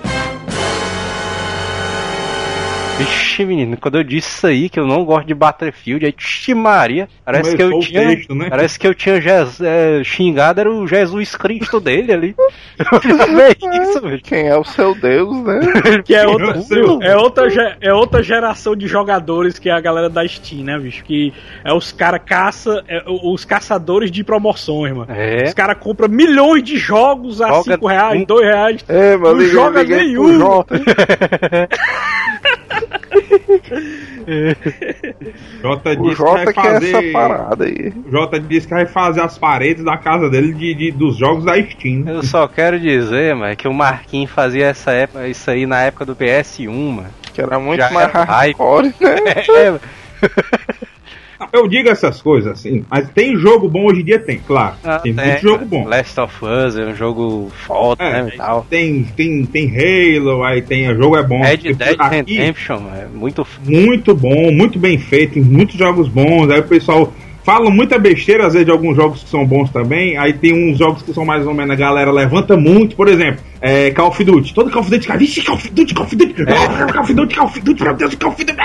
Vixe, 3.00 3.47
menino, 3.47 3.78
quando 3.78 3.97
eu 3.97 4.04
disse 4.04 4.28
isso 4.28 4.47
aí, 4.47 4.69
que 4.69 4.78
eu 4.78 4.87
não 4.87 5.07
gosto 5.07 5.26
de 5.26 5.33
Battlefield, 5.33 6.04
aí, 6.04 6.12
tixi 6.12 6.52
Maria, 6.52 7.09
parece 7.25 7.57
que 7.57 7.62
eu 7.62 7.78
tinha. 7.80 8.09
Texto, 8.09 8.35
né? 8.35 8.50
Parece 8.50 8.78
que 8.78 8.87
eu 8.87 8.95
tinha 8.95 9.14
é, 9.14 10.04
xingado, 10.04 10.61
era 10.61 10.71
o 10.71 10.87
Jesus 10.87 11.35
Cristo 11.35 11.80
dele 11.80 12.12
ali. 12.12 12.37
isso, 13.88 14.02
velho. 14.02 14.21
Quem 14.23 14.49
é 14.49 14.54
o 14.54 14.64
seu 14.64 14.95
Deus, 14.95 15.35
né? 15.45 15.61
que 16.04 16.14
é 16.14 16.26
outra, 16.26 16.61
é, 17.00 17.16
outra, 17.16 17.78
é 17.80 17.95
outra 17.95 18.23
geração 18.23 18.76
de 18.76 18.87
jogadores 18.87 19.59
que 19.59 19.71
é 19.71 19.73
a 19.73 19.80
galera 19.80 20.11
da 20.11 20.26
Steam, 20.28 20.64
né, 20.64 20.78
bicho? 20.78 21.02
Que 21.02 21.33
é 21.64 21.73
os 21.73 21.92
caras 21.92 22.21
caça, 22.26 22.85
é, 22.87 23.02
os 23.07 23.47
caçadores 23.47 24.11
de 24.11 24.23
promoções, 24.23 24.95
mano. 24.95 25.11
É. 25.11 25.45
Os 25.45 25.54
caras 25.54 25.78
compram 25.80 26.09
milhões 26.11 26.62
de 26.62 26.76
jogos 26.76 27.40
a 27.40 27.62
5 27.62 27.87
reais, 27.87 28.26
2 28.26 28.47
reais. 28.47 28.85
É, 28.87 29.16
mano, 29.16 29.40
não 29.40 29.47
joga 29.47 29.83
nenhum. 29.85 30.38
Jota 35.62 35.97
disse 35.97 36.14
Jota 36.16 36.52
que 36.52 36.61
vai 36.61 36.73
fazer. 36.73 36.97
essa 36.97 37.12
parada 37.12 37.64
aí. 37.64 37.92
O 38.07 38.11
Jota 38.11 38.40
disse 38.40 38.66
que 38.69 38.75
vai 38.75 38.87
fazer 38.87 39.21
as 39.21 39.38
paredes 39.38 39.85
da 39.85 39.97
casa 39.97 40.28
dele 40.30 40.52
de, 40.52 40.75
de 40.75 40.90
dos 40.90 41.16
jogos 41.16 41.45
da 41.45 41.61
Steam. 41.62 42.04
Eu 42.07 42.23
só 42.23 42.47
quero 42.49 42.78
dizer, 42.78 43.35
mano, 43.35 43.57
que 43.57 43.69
o 43.69 43.75
Marquinhos 43.75 44.30
fazia 44.30 44.66
essa 44.66 44.90
época, 44.92 45.26
isso 45.28 45.50
aí 45.50 45.66
na 45.66 45.83
época 45.83 46.04
do 46.04 46.16
PS1, 46.16 46.71
mano. 46.71 47.09
Que 47.33 47.40
era 47.40 47.59
muito 47.59 47.80
Já 47.80 47.90
mais 47.90 48.09
era 48.09 48.25
hardcore, 48.25 48.95
né? 49.00 49.80
É, 50.23 50.60
Eu 51.53 51.67
digo 51.67 51.89
essas 51.89 52.21
coisas 52.21 52.53
assim, 52.53 52.85
mas 52.89 53.09
tem 53.11 53.37
jogo 53.37 53.69
bom 53.69 53.87
hoje 53.87 54.03
em 54.03 54.05
dia? 54.05 54.19
Tem, 54.19 54.39
claro. 54.39 54.75
Ah, 54.85 54.99
tem, 54.99 55.15
tem 55.15 55.27
muito 55.27 55.43
jogo 55.43 55.65
bom. 55.65 55.87
Last 55.87 56.21
of 56.21 56.45
Us 56.45 56.77
é 56.77 56.85
um 56.85 56.95
jogo 56.95 57.51
foda, 57.67 58.05
é, 58.05 58.23
né? 58.23 58.33
tal. 58.37 58.67
Tem, 58.69 59.05
tem, 59.17 59.45
tem 59.45 59.71
Halo, 59.71 60.45
aí 60.45 60.63
tem. 60.63 60.91
O 60.91 60.97
jogo 60.97 61.17
é 61.17 61.23
bom. 61.23 61.41
Red 61.43 61.57
Dead 61.75 61.99
Redemption, 61.99 62.83
é 62.95 63.07
muito 63.07 63.47
Muito 63.65 64.15
bom, 64.15 64.53
muito 64.53 64.79
bem 64.79 64.99
feito, 64.99 65.41
muitos 65.41 65.77
jogos 65.77 66.09
bons. 66.09 66.51
Aí 66.51 66.61
o 66.61 66.65
pessoal 66.65 67.13
falam 67.45 67.71
muita 67.71 67.99
besteira, 67.99 68.47
às 68.47 68.53
vezes, 68.53 68.67
de 68.67 68.73
alguns 68.73 68.97
jogos 68.97 69.23
que 69.23 69.29
são 69.29 69.47
bons 69.47 69.71
também. 69.71 70.17
Aí 70.17 70.33
tem 70.33 70.53
uns 70.53 70.79
jogos 70.79 71.03
que 71.03 71.13
são 71.13 71.25
mais 71.25 71.47
ou 71.47 71.55
menos, 71.55 71.73
a 71.73 71.77
galera 71.77 72.11
levanta 72.11 72.57
muito. 72.57 72.97
Por 72.97 73.09
exemplo, 73.09 73.41
é, 73.61 73.91
Call 73.91 74.09
of 74.09 74.25
Duty. 74.25 74.55
Todo 74.55 74.71
Call 74.71 74.83
of 74.83 74.91
Duty, 74.91 75.07
cara, 75.07 75.19
vixe, 75.19 75.43
Call 75.43 75.57
of 75.57 75.71
Duty, 75.71 75.95
Call 75.95 76.07
of 76.07 76.17
Duty, 76.17 76.43
é. 76.43 76.93
Call 76.93 77.03
of 77.03 77.15
Duty, 77.15 77.35
Call 77.35 77.47
of 77.47 77.61
Duty, 77.61 77.83
meu 77.83 77.95
Deus, 77.95 78.15
Call 78.15 78.33
of 78.33 78.45
Duty. 78.45 78.61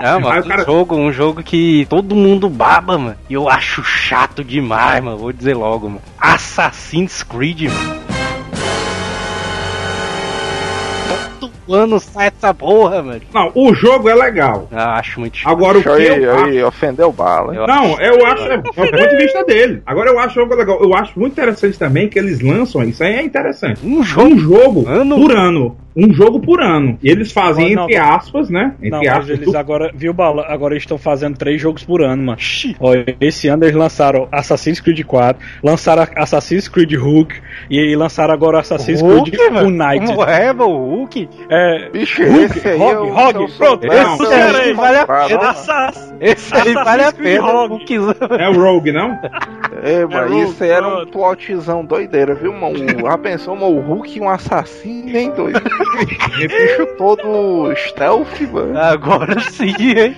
É, 0.00 0.18
mano, 0.18 0.40
um, 0.40 0.48
cara... 0.48 0.64
jogo, 0.64 0.96
um 0.96 1.12
jogo 1.12 1.42
que 1.42 1.86
todo 1.90 2.14
mundo 2.14 2.48
baba, 2.48 2.96
mano. 2.96 3.16
E 3.28 3.34
eu 3.34 3.48
acho 3.48 3.82
chato 3.82 4.42
demais, 4.42 5.02
mano. 5.02 5.18
Vou 5.18 5.32
dizer 5.32 5.54
logo, 5.54 5.88
mano. 5.88 6.02
Assassin's 6.18 7.22
Creed, 7.22 7.64
mano. 7.64 8.09
Ano 11.74 12.00
sai 12.00 12.28
essa 12.28 12.52
porra, 12.52 13.02
mano. 13.02 13.20
Não, 13.32 13.52
o 13.54 13.74
jogo 13.74 14.08
é 14.08 14.14
legal. 14.14 14.68
Eu 14.70 14.78
acho 14.78 15.20
muito 15.20 15.38
chato. 15.38 15.52
Agora 15.52 15.78
o 15.78 15.82
que 15.82 15.88
aí, 15.88 16.22
eu 16.22 16.36
aí, 16.36 16.58
acho... 16.58 16.66
ofendeu 16.66 17.12
bala. 17.12 17.54
Eu 17.54 17.66
não, 17.66 17.94
acho... 17.94 18.02
eu 18.02 18.26
acho, 18.26 18.42
é, 18.44 18.54
é 18.54 18.58
o 18.58 18.62
ponto 18.62 19.08
de 19.08 19.16
vista 19.16 19.44
dele. 19.44 19.82
Agora 19.86 20.10
eu 20.10 20.18
acho 20.18 20.38
o 20.38 20.42
jogo 20.42 20.54
legal. 20.54 20.82
Eu 20.82 20.94
acho 20.94 21.18
muito 21.18 21.32
interessante 21.32 21.78
também 21.78 22.08
que 22.08 22.18
eles 22.18 22.40
lançam, 22.40 22.82
isso 22.84 23.02
aí 23.02 23.14
é 23.14 23.22
interessante. 23.22 23.80
Um 23.84 24.02
jogo, 24.02 24.34
um 24.34 24.38
jogo 24.38 24.88
ano? 24.88 25.16
por 25.16 25.36
ano 25.36 25.76
um 25.94 26.12
jogo 26.12 26.40
por 26.40 26.60
ano. 26.60 26.98
E 27.02 27.10
eles 27.10 27.32
fazem, 27.32 27.74
não, 27.74 27.84
entre 27.84 27.98
não, 27.98 28.12
aspas, 28.12 28.48
né? 28.48 28.74
Entre 28.78 28.90
não, 28.90 29.00
aspas, 29.00 29.30
eles 29.30 29.54
agora, 29.54 29.90
viu, 29.94 30.12
Bala? 30.12 30.46
Agora 30.48 30.74
eles 30.74 30.82
estão 30.82 30.98
fazendo 30.98 31.36
três 31.36 31.60
jogos 31.60 31.82
por 31.84 32.02
ano, 32.02 32.22
mano. 32.22 32.38
Olha, 32.78 33.16
esse 33.20 33.48
ano 33.48 33.64
eles 33.64 33.74
lançaram 33.74 34.28
Assassin's 34.30 34.80
Creed 34.80 35.04
4, 35.04 35.42
lançaram 35.62 36.06
Assassin's 36.16 36.68
Creed 36.68 36.92
Hulk 36.94 37.34
e 37.68 37.94
lançaram 37.96 38.32
agora 38.32 38.60
Assassin's 38.60 39.00
Hulk, 39.00 39.30
Creed 39.30 39.52
United. 39.52 40.06
Como 40.06 40.24
é, 40.24 40.52
o 40.52 40.96
Hulk? 40.96 41.28
É. 41.48 41.90
Bicho, 41.90 42.22
Hulk, 42.22 42.58
esse 42.58 42.68
aí 42.68 42.78
Rogue, 42.78 43.08
é 43.08 43.12
Rogue, 43.12 43.52
pronto. 43.58 43.86
Esse 43.86 44.34
aí 44.34 44.72
vale 44.72 44.98
a 44.98 45.06
pena. 45.06 45.56
Esse 46.20 46.54
aí 46.54 46.74
vale 46.74 47.04
a 47.04 47.12
pena. 47.12 47.46
É 48.38 48.48
o 48.48 48.52
Rogue, 48.52 48.92
não? 48.92 49.18
É, 49.82 50.04
mas 50.06 50.32
é 50.32 50.34
isso 50.36 50.64
era 50.64 50.86
um 50.86 51.06
plotzão 51.06 51.84
doideira, 51.84 52.34
viu, 52.34 52.52
mano? 52.52 52.78
Já 52.78 53.18
pensou, 53.18 53.56
mano, 53.56 53.76
o 53.76 53.80
Hulk 53.80 54.18
e 54.18 54.20
um 54.20 54.28
assassino, 54.28 55.10
nem 55.10 55.30
doido. 55.30 55.60
Bicho 56.48 56.86
todo 56.96 57.74
stealth, 57.74 58.40
mano. 58.52 58.78
Agora 58.78 59.40
sim, 59.40 59.74
hein? 59.78 60.16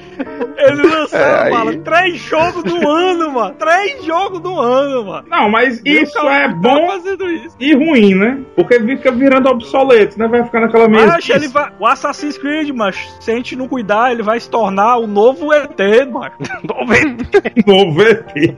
Ele 0.57 0.83
lançou, 0.83 1.19
é, 1.19 1.51
mano, 1.51 1.71
aí... 1.71 1.79
três 1.79 2.19
jogos 2.21 2.63
do 2.63 2.89
ano, 2.89 3.33
mano. 3.33 3.55
Três 3.59 4.05
jogos 4.05 4.41
do 4.41 4.59
ano, 4.61 5.05
mano. 5.05 5.27
Não, 5.29 5.49
mas 5.49 5.81
isso 5.85 6.19
é 6.29 6.49
tá 6.49 6.55
bom 6.55 6.89
isso. 6.97 7.57
e 7.59 7.75
ruim, 7.75 8.15
né? 8.15 8.39
Porque 8.55 8.81
fica 8.81 9.11
virando 9.11 9.49
obsoleto, 9.49 10.19
né? 10.19 10.29
Vai 10.29 10.45
ficar 10.45 10.61
naquela 10.61 10.89
mesma. 10.89 11.19
Ele 11.29 11.49
vai... 11.49 11.73
O 11.79 11.87
Assassin's 11.87 12.39
Creed, 12.39 12.71
mas 12.71 12.97
se 13.21 13.31
a 13.31 13.35
gente 13.35 13.57
não 13.57 13.69
cuidar, 13.69 14.13
ele 14.13 14.23
vai 14.23 14.39
se 14.39 14.49
tornar 14.49 14.99
o 14.99 15.07
novo 15.07 15.53
ET, 15.53 15.79
mano. 16.11 16.33
novo 16.63 16.93
ET. 16.93 17.67
novo 17.67 18.03
ET. 18.03 18.55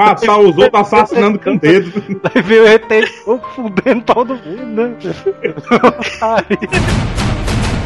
Matar 0.00 0.38
os 0.38 0.56
outros 0.56 0.80
assassinando 0.80 1.38
com 1.38 1.54
o 1.54 1.58
dedo. 1.58 1.92
Vai 2.22 2.42
ver 2.42 2.62
o 2.62 2.66
ET 2.66 3.06
fudendo 3.54 4.02
todo 4.02 4.34
mundo, 4.34 4.66
né? 4.66 4.96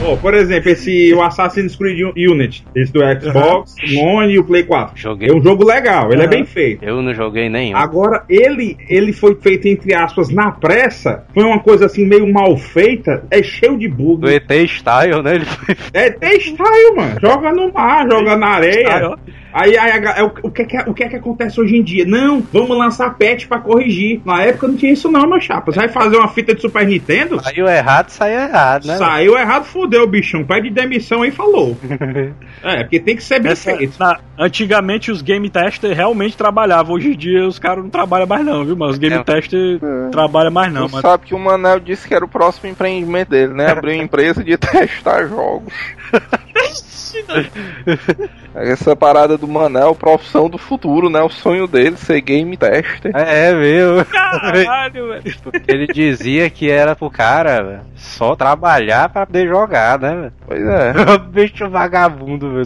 Oh, 0.06 0.18
por 0.18 0.34
exemplo, 0.34 0.70
esse 0.70 1.14
o 1.14 1.22
Assassin's 1.22 1.74
Creed 1.76 2.00
Unity, 2.14 2.62
esse 2.74 2.92
do 2.92 3.00
Xbox 3.00 3.74
uhum. 3.82 4.16
One 4.16 4.34
e 4.34 4.38
o 4.38 4.44
Play 4.44 4.64
4. 4.64 4.96
Joguei. 4.96 5.30
É 5.30 5.32
um 5.32 5.42
jogo 5.42 5.64
legal, 5.64 6.12
ele 6.12 6.18
uhum. 6.18 6.24
é 6.24 6.28
bem 6.28 6.44
feito. 6.44 6.84
Eu 6.84 7.00
não 7.00 7.14
joguei 7.14 7.48
nenhum. 7.48 7.76
Agora, 7.76 8.22
ele, 8.28 8.76
ele 8.88 9.14
foi 9.14 9.34
feito, 9.36 9.66
entre 9.66 9.94
aspas, 9.94 10.28
na 10.28 10.50
pressa, 10.50 11.24
foi 11.32 11.44
uma 11.44 11.58
coisa 11.58 11.86
assim 11.86 12.04
meio 12.04 12.30
mal 12.30 12.54
feita, 12.56 13.24
é 13.30 13.42
cheio 13.42 13.78
de 13.78 13.88
bug. 13.88 14.20
Do 14.20 14.30
ET 14.30 14.50
Style, 14.68 15.22
né? 15.22 15.36
Ele 15.36 15.44
foi... 15.46 15.74
É 15.94 16.06
ET 16.06 16.22
Style, 16.42 16.96
mano. 16.96 17.18
Joga 17.20 17.52
no 17.52 17.72
mar, 17.72 18.06
joga 18.10 18.36
na 18.36 18.48
areia. 18.48 19.16
Aí, 19.54 19.78
aí, 19.78 19.92
aí 20.04 20.22
o, 20.22 20.32
o, 20.42 20.50
que 20.50 20.62
é 20.62 20.64
que, 20.64 20.90
o 20.90 20.92
que 20.92 21.04
é 21.04 21.08
que 21.08 21.16
acontece 21.16 21.60
hoje 21.60 21.76
em 21.76 21.82
dia? 21.82 22.03
Não, 22.06 22.42
vamos 22.52 22.76
lançar 22.76 23.14
patch 23.14 23.46
pra 23.46 23.58
corrigir. 23.58 24.20
Na 24.24 24.42
época 24.42 24.68
não 24.68 24.76
tinha 24.76 24.92
isso 24.92 25.10
não, 25.10 25.28
meu 25.28 25.40
chapa. 25.40 25.72
Você 25.72 25.78
vai 25.78 25.88
fazer 25.88 26.16
uma 26.16 26.28
fita 26.28 26.54
de 26.54 26.60
Super 26.60 26.86
Nintendo? 26.86 27.42
Saiu 27.42 27.66
errado, 27.68 28.10
saiu 28.10 28.40
errado, 28.40 28.86
né? 28.86 28.96
Saiu 28.96 29.38
errado, 29.38 29.64
fudeu 29.64 30.02
o 30.02 30.06
bichão. 30.06 30.44
Pede 30.44 30.70
demissão 30.70 31.22
aí 31.22 31.30
falou. 31.30 31.76
é, 32.62 32.82
porque 32.82 33.00
tem 33.00 33.16
que 33.16 33.22
ser 33.22 33.40
bem 33.40 33.52
Essa, 33.52 33.76
feito. 33.76 33.98
Na, 33.98 34.18
antigamente 34.38 35.10
os 35.10 35.22
game 35.22 35.48
testers 35.48 35.96
realmente 35.96 36.36
trabalhavam. 36.36 36.94
Hoje 36.94 37.12
em 37.12 37.16
dia 37.16 37.46
os 37.46 37.58
caras 37.58 37.82
não 37.82 37.90
trabalham 37.90 38.26
mais 38.26 38.44
não, 38.44 38.64
viu, 38.64 38.76
Mas 38.76 38.92
Os 38.92 38.98
game 38.98 39.16
é. 39.16 39.22
testers 39.22 39.80
é. 39.82 40.08
trabalham 40.10 40.50
mais 40.50 40.72
não. 40.72 40.88
Mas... 40.88 41.00
sabe 41.00 41.26
que 41.26 41.34
o 41.34 41.38
Manel 41.38 41.80
disse 41.80 42.06
que 42.06 42.14
era 42.14 42.24
o 42.24 42.28
próximo 42.28 42.70
empreendimento 42.70 43.30
dele, 43.30 43.52
né? 43.52 43.70
Abrir 43.70 43.94
uma 43.94 44.04
empresa 44.04 44.42
de 44.42 44.56
testar 44.56 45.26
jogos. 45.26 45.72
Essa 48.54 48.94
parada 48.94 49.36
do 49.36 49.48
Manel, 49.48 49.94
profissão 49.94 50.48
do 50.48 50.56
futuro, 50.56 51.10
né? 51.10 51.20
O 51.20 51.28
sonho 51.28 51.66
dele 51.66 51.96
ser 51.96 52.20
game 52.20 52.56
tester. 52.56 53.10
É, 53.14 53.48
é 53.48 53.54
meu. 53.54 54.04
Caralho, 54.04 55.08
velho. 55.20 55.24
Ele 55.66 55.86
dizia 55.88 56.48
que 56.48 56.70
era 56.70 56.94
pro 56.94 57.10
cara 57.10 57.84
só 57.96 58.36
trabalhar 58.36 59.08
pra 59.08 59.26
poder 59.26 59.48
jogar, 59.48 59.98
né, 59.98 60.14
velho? 60.14 60.32
Pois 60.46 60.62
é. 60.62 60.92
Bicho 61.32 61.68
vagabundo, 61.68 62.52
velho. 62.52 62.64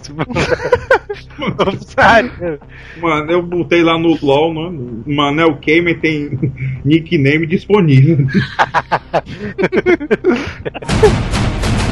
Mano, 3.01 3.33
eu 3.33 3.43
botei 3.43 3.83
lá 3.83 3.99
no 3.99 4.19
LOL, 4.21 4.53
mano. 4.55 5.03
Manel 5.07 5.55
Gamer 5.55 5.99
tem 6.01 6.39
nickname 6.85 7.47
disponível. 7.47 8.19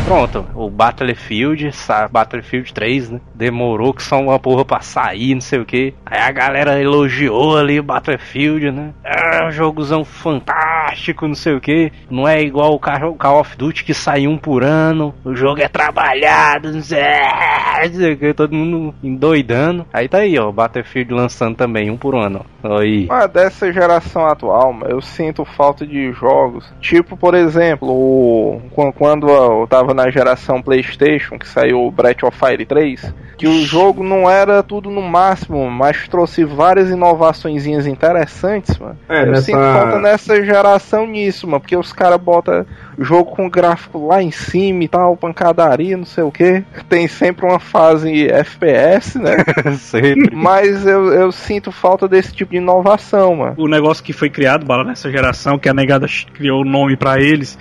Pronto, 0.07 0.47
o 0.55 0.71
Battlefield, 0.71 1.69
Battlefield 2.13 2.73
3, 2.73 3.11
né? 3.11 3.21
Demorou 3.35 3.93
que 3.93 4.05
só 4.05 4.21
uma 4.21 4.39
porra 4.39 4.65
pra 4.65 4.81
sair, 4.81 5.35
não 5.35 5.41
sei 5.41 5.59
o 5.59 5.65
que. 5.65 5.95
Aí 6.07 6.21
a 6.21 6.31
galera 6.31 6.81
elogiou 6.81 7.59
ali 7.59 7.81
o 7.81 7.83
Battlefield, 7.83 8.71
né? 8.71 8.95
É 9.05 9.45
um 9.45 9.51
jogozão 9.51 10.05
fantástico, 10.05 10.76
não 11.23 11.35
sei 11.35 11.55
o 11.55 11.61
que. 11.61 11.93
Não 12.11 12.27
é 12.27 12.41
igual 12.43 12.75
o 12.75 12.81
Call 13.17 13.41
of 13.41 13.57
Duty 13.57 13.85
que 13.85 13.95
sai 13.95 14.27
um 14.27 14.37
por 14.37 14.63
ano. 14.63 15.15
O 15.25 15.35
jogo 15.35 15.61
é 15.61 15.69
trabalhado, 15.69 16.73
não 16.73 16.83
sei, 16.83 16.99
não 17.85 17.95
sei 17.95 18.13
o 18.13 18.17
que. 18.17 18.35
Todo 18.35 18.55
mundo 18.55 18.95
endoidando. 19.03 19.87
Aí 19.93 20.09
tá 20.09 20.19
aí, 20.19 20.39
ó, 20.39 20.51
Battlefield 20.51 21.13
lançando 21.13 21.57
também 21.57 21.91
um 21.91 21.97
por 21.97 22.15
ano. 22.15 22.45
Aí. 22.63 23.07
Mas 23.09 23.31
dessa 23.31 23.73
geração 23.73 24.27
atual, 24.27 24.77
eu 24.89 25.01
sinto 25.01 25.45
falta 25.45 25.87
de 25.87 26.13
jogos. 26.13 26.73
Tipo, 26.81 27.17
por 27.17 27.35
exemplo, 27.35 27.91
o... 27.91 28.61
quando 28.97 29.29
eu 29.29 29.67
tava 29.69 29.95
na 29.95 30.11
geração 30.11 30.63
PlayStation, 30.63 31.39
que 31.39 31.49
saiu 31.49 31.85
o 31.85 31.91
Breath 31.91 32.25
of 32.25 32.37
Fire 32.39 32.65
3, 32.65 33.15
que 33.37 33.47
o 33.47 33.65
jogo 33.65 34.03
não 34.03 34.29
era 34.29 34.63
tudo 34.63 34.91
no 34.91 35.03
máximo, 35.03 35.71
mas 35.71 36.09
trouxe 36.09 36.45
várias 36.45 36.91
inovações 36.91 37.67
interessantes, 37.67 38.79
mano. 38.79 38.99
É, 39.09 39.23
Eu 39.23 39.27
nessa... 39.27 39.43
sinto 39.43 39.59
falta 39.59 39.99
nessa 39.99 40.45
geração 40.45 40.76
nisso, 41.07 41.47
mano, 41.47 41.61
porque 41.61 41.77
os 41.77 41.93
caras 41.93 42.21
botam 42.21 42.67
jogo 42.99 43.33
com 43.33 43.49
gráfico 43.49 44.07
lá 44.07 44.23
em 44.23 44.31
cima 44.31 44.85
e 44.85 44.89
tal, 44.89 45.17
pancadaria, 45.17 45.97
não 45.97 46.05
sei 46.05 46.25
o 46.25 46.31
que. 46.31 46.65
Tem 46.89 47.07
sempre 47.09 47.47
uma 47.47 47.59
fase 47.59 48.29
FPS, 48.29 49.19
né? 49.19 49.37
sempre. 49.79 50.35
Mas 50.35 50.87
eu, 50.87 51.13
eu 51.13 51.33
sinto 51.33 51.71
falta 51.71 52.09
desse 52.09 52.33
tipo 52.33 52.53
de 52.53 52.59
inovação, 52.59 53.37
mano. 53.37 53.55
O 53.59 53.69
negócio 53.69 54.03
que 54.03 54.13
foi 54.13 54.31
criado, 54.31 54.65
bala, 54.65 54.85
nessa 54.85 55.11
geração, 55.11 55.59
que 55.59 55.69
a 55.69 55.75
negada 55.75 56.07
criou 56.35 56.63
o 56.63 56.65
nome 56.65 56.97
para 56.97 57.21
eles, 57.21 57.59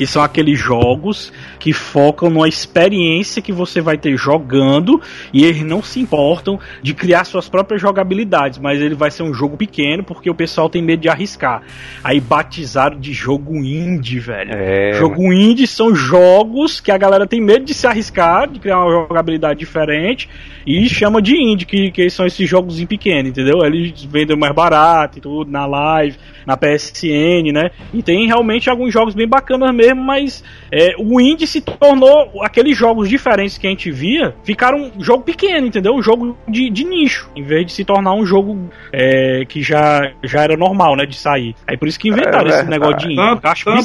que 0.00 0.06
são 0.06 0.22
aqueles 0.22 0.58
jogos 0.58 1.30
que 1.58 1.74
focam 1.74 2.30
numa 2.30 2.48
experiência 2.48 3.42
que 3.42 3.52
você 3.52 3.82
vai 3.82 3.98
ter 3.98 4.16
jogando 4.16 4.98
e 5.30 5.44
eles 5.44 5.60
não 5.62 5.82
se 5.82 6.00
importam 6.00 6.58
de 6.82 6.94
criar 6.94 7.24
suas 7.24 7.50
próprias 7.50 7.82
jogabilidades, 7.82 8.58
mas 8.58 8.80
ele 8.80 8.94
vai 8.94 9.10
ser 9.10 9.24
um 9.24 9.34
jogo 9.34 9.58
pequeno 9.58 10.02
porque 10.02 10.30
o 10.30 10.34
pessoal 10.34 10.70
tem 10.70 10.80
medo 10.80 11.02
de 11.02 11.10
arriscar. 11.10 11.64
Aí 12.02 12.18
batizaram 12.18 12.98
de 12.98 13.12
jogo 13.12 13.56
indie, 13.56 14.18
velho. 14.18 14.50
É, 14.54 14.94
jogo 14.94 15.30
indie 15.34 15.66
são 15.66 15.94
jogos 15.94 16.80
que 16.80 16.90
a 16.90 16.96
galera 16.96 17.26
tem 17.26 17.38
medo 17.38 17.66
de 17.66 17.74
se 17.74 17.86
arriscar, 17.86 18.48
de 18.48 18.58
criar 18.58 18.78
uma 18.78 18.90
jogabilidade 18.90 19.58
diferente 19.58 20.30
e 20.66 20.88
chama 20.88 21.20
de 21.20 21.36
indie, 21.36 21.66
que, 21.66 21.90
que 21.90 22.08
são 22.08 22.24
esses 22.24 22.48
jogos 22.48 22.80
em 22.80 22.86
pequeno, 22.86 23.28
entendeu? 23.28 23.64
Eles 23.64 24.02
vendem 24.04 24.36
mais 24.36 24.54
barato 24.54 25.18
e 25.18 25.20
tudo 25.20 25.50
na 25.50 25.66
live, 25.66 26.16
na 26.46 26.56
PSN, 26.56 27.52
né? 27.52 27.70
E 27.92 28.02
tem 28.02 28.26
realmente 28.26 28.70
alguns 28.70 28.92
jogos 28.92 29.14
bem 29.14 29.28
bacanas 29.28 29.74
mesmo, 29.74 29.89
mas 29.94 30.42
é, 30.70 30.94
o 30.98 31.20
indie 31.20 31.46
se 31.46 31.60
tornou 31.60 32.42
aqueles 32.42 32.76
jogos 32.76 33.08
diferentes 33.08 33.58
que 33.58 33.66
a 33.66 33.70
gente 33.70 33.90
via, 33.90 34.34
ficaram 34.44 34.90
um 34.96 35.02
jogo 35.02 35.22
pequeno, 35.22 35.66
entendeu? 35.66 35.94
Um 35.94 36.02
jogo 36.02 36.36
de, 36.48 36.70
de 36.70 36.84
nicho, 36.84 37.28
em 37.34 37.42
vez 37.42 37.66
de 37.66 37.72
se 37.72 37.84
tornar 37.84 38.14
um 38.14 38.24
jogo 38.24 38.58
é, 38.92 39.44
que 39.48 39.62
já, 39.62 40.12
já 40.22 40.42
era 40.42 40.56
normal, 40.56 40.96
né? 40.96 41.06
De 41.06 41.16
sair. 41.16 41.54
Aí 41.66 41.76
por 41.76 41.88
isso 41.88 41.98
que 41.98 42.08
inventaram 42.08 42.50
é, 42.50 42.60
esse 42.60 42.70
negócio 42.70 42.98
de 42.98 43.06
indie. 43.06 43.16
Tanto, 43.16 43.46
acho 43.46 43.64
tanto, 43.64 43.80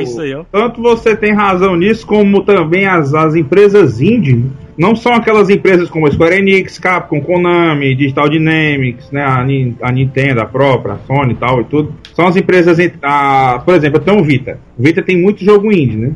isso 0.00 0.20
aí, 0.20 0.34
ó. 0.34 0.44
Tanto 0.50 0.82
você 0.82 1.16
tem 1.16 1.32
razão 1.32 1.76
nisso, 1.76 2.06
como 2.06 2.42
também 2.42 2.86
as, 2.86 3.14
as 3.14 3.34
empresas 3.34 4.00
indie 4.00 4.44
não 4.78 4.94
são 4.94 5.12
aquelas 5.12 5.50
empresas 5.50 5.90
como 5.90 6.06
a 6.06 6.10
Square 6.10 6.36
Enix, 6.36 6.78
Capcom, 6.78 7.20
Konami, 7.20 7.96
Digital 7.96 8.28
Dynamics, 8.28 9.10
né, 9.10 9.22
a, 9.22 9.40
a 9.82 9.92
Nintendo, 9.92 10.40
a 10.40 10.46
própria, 10.46 10.94
a 10.94 10.98
Sony 10.98 11.32
e 11.32 11.36
tal 11.36 11.60
e 11.60 11.64
tudo. 11.64 11.92
São 12.14 12.28
as 12.28 12.36
empresas, 12.36 12.78
a, 13.02 13.60
por 13.64 13.74
exemplo, 13.74 13.98
tem 13.98 14.16
o 14.16 14.22
Vita. 14.22 14.60
O 14.78 14.82
Vita 14.82 15.02
tem 15.02 15.20
muito 15.20 15.44
jogo 15.44 15.72
indie, 15.72 15.96
né? 15.96 16.12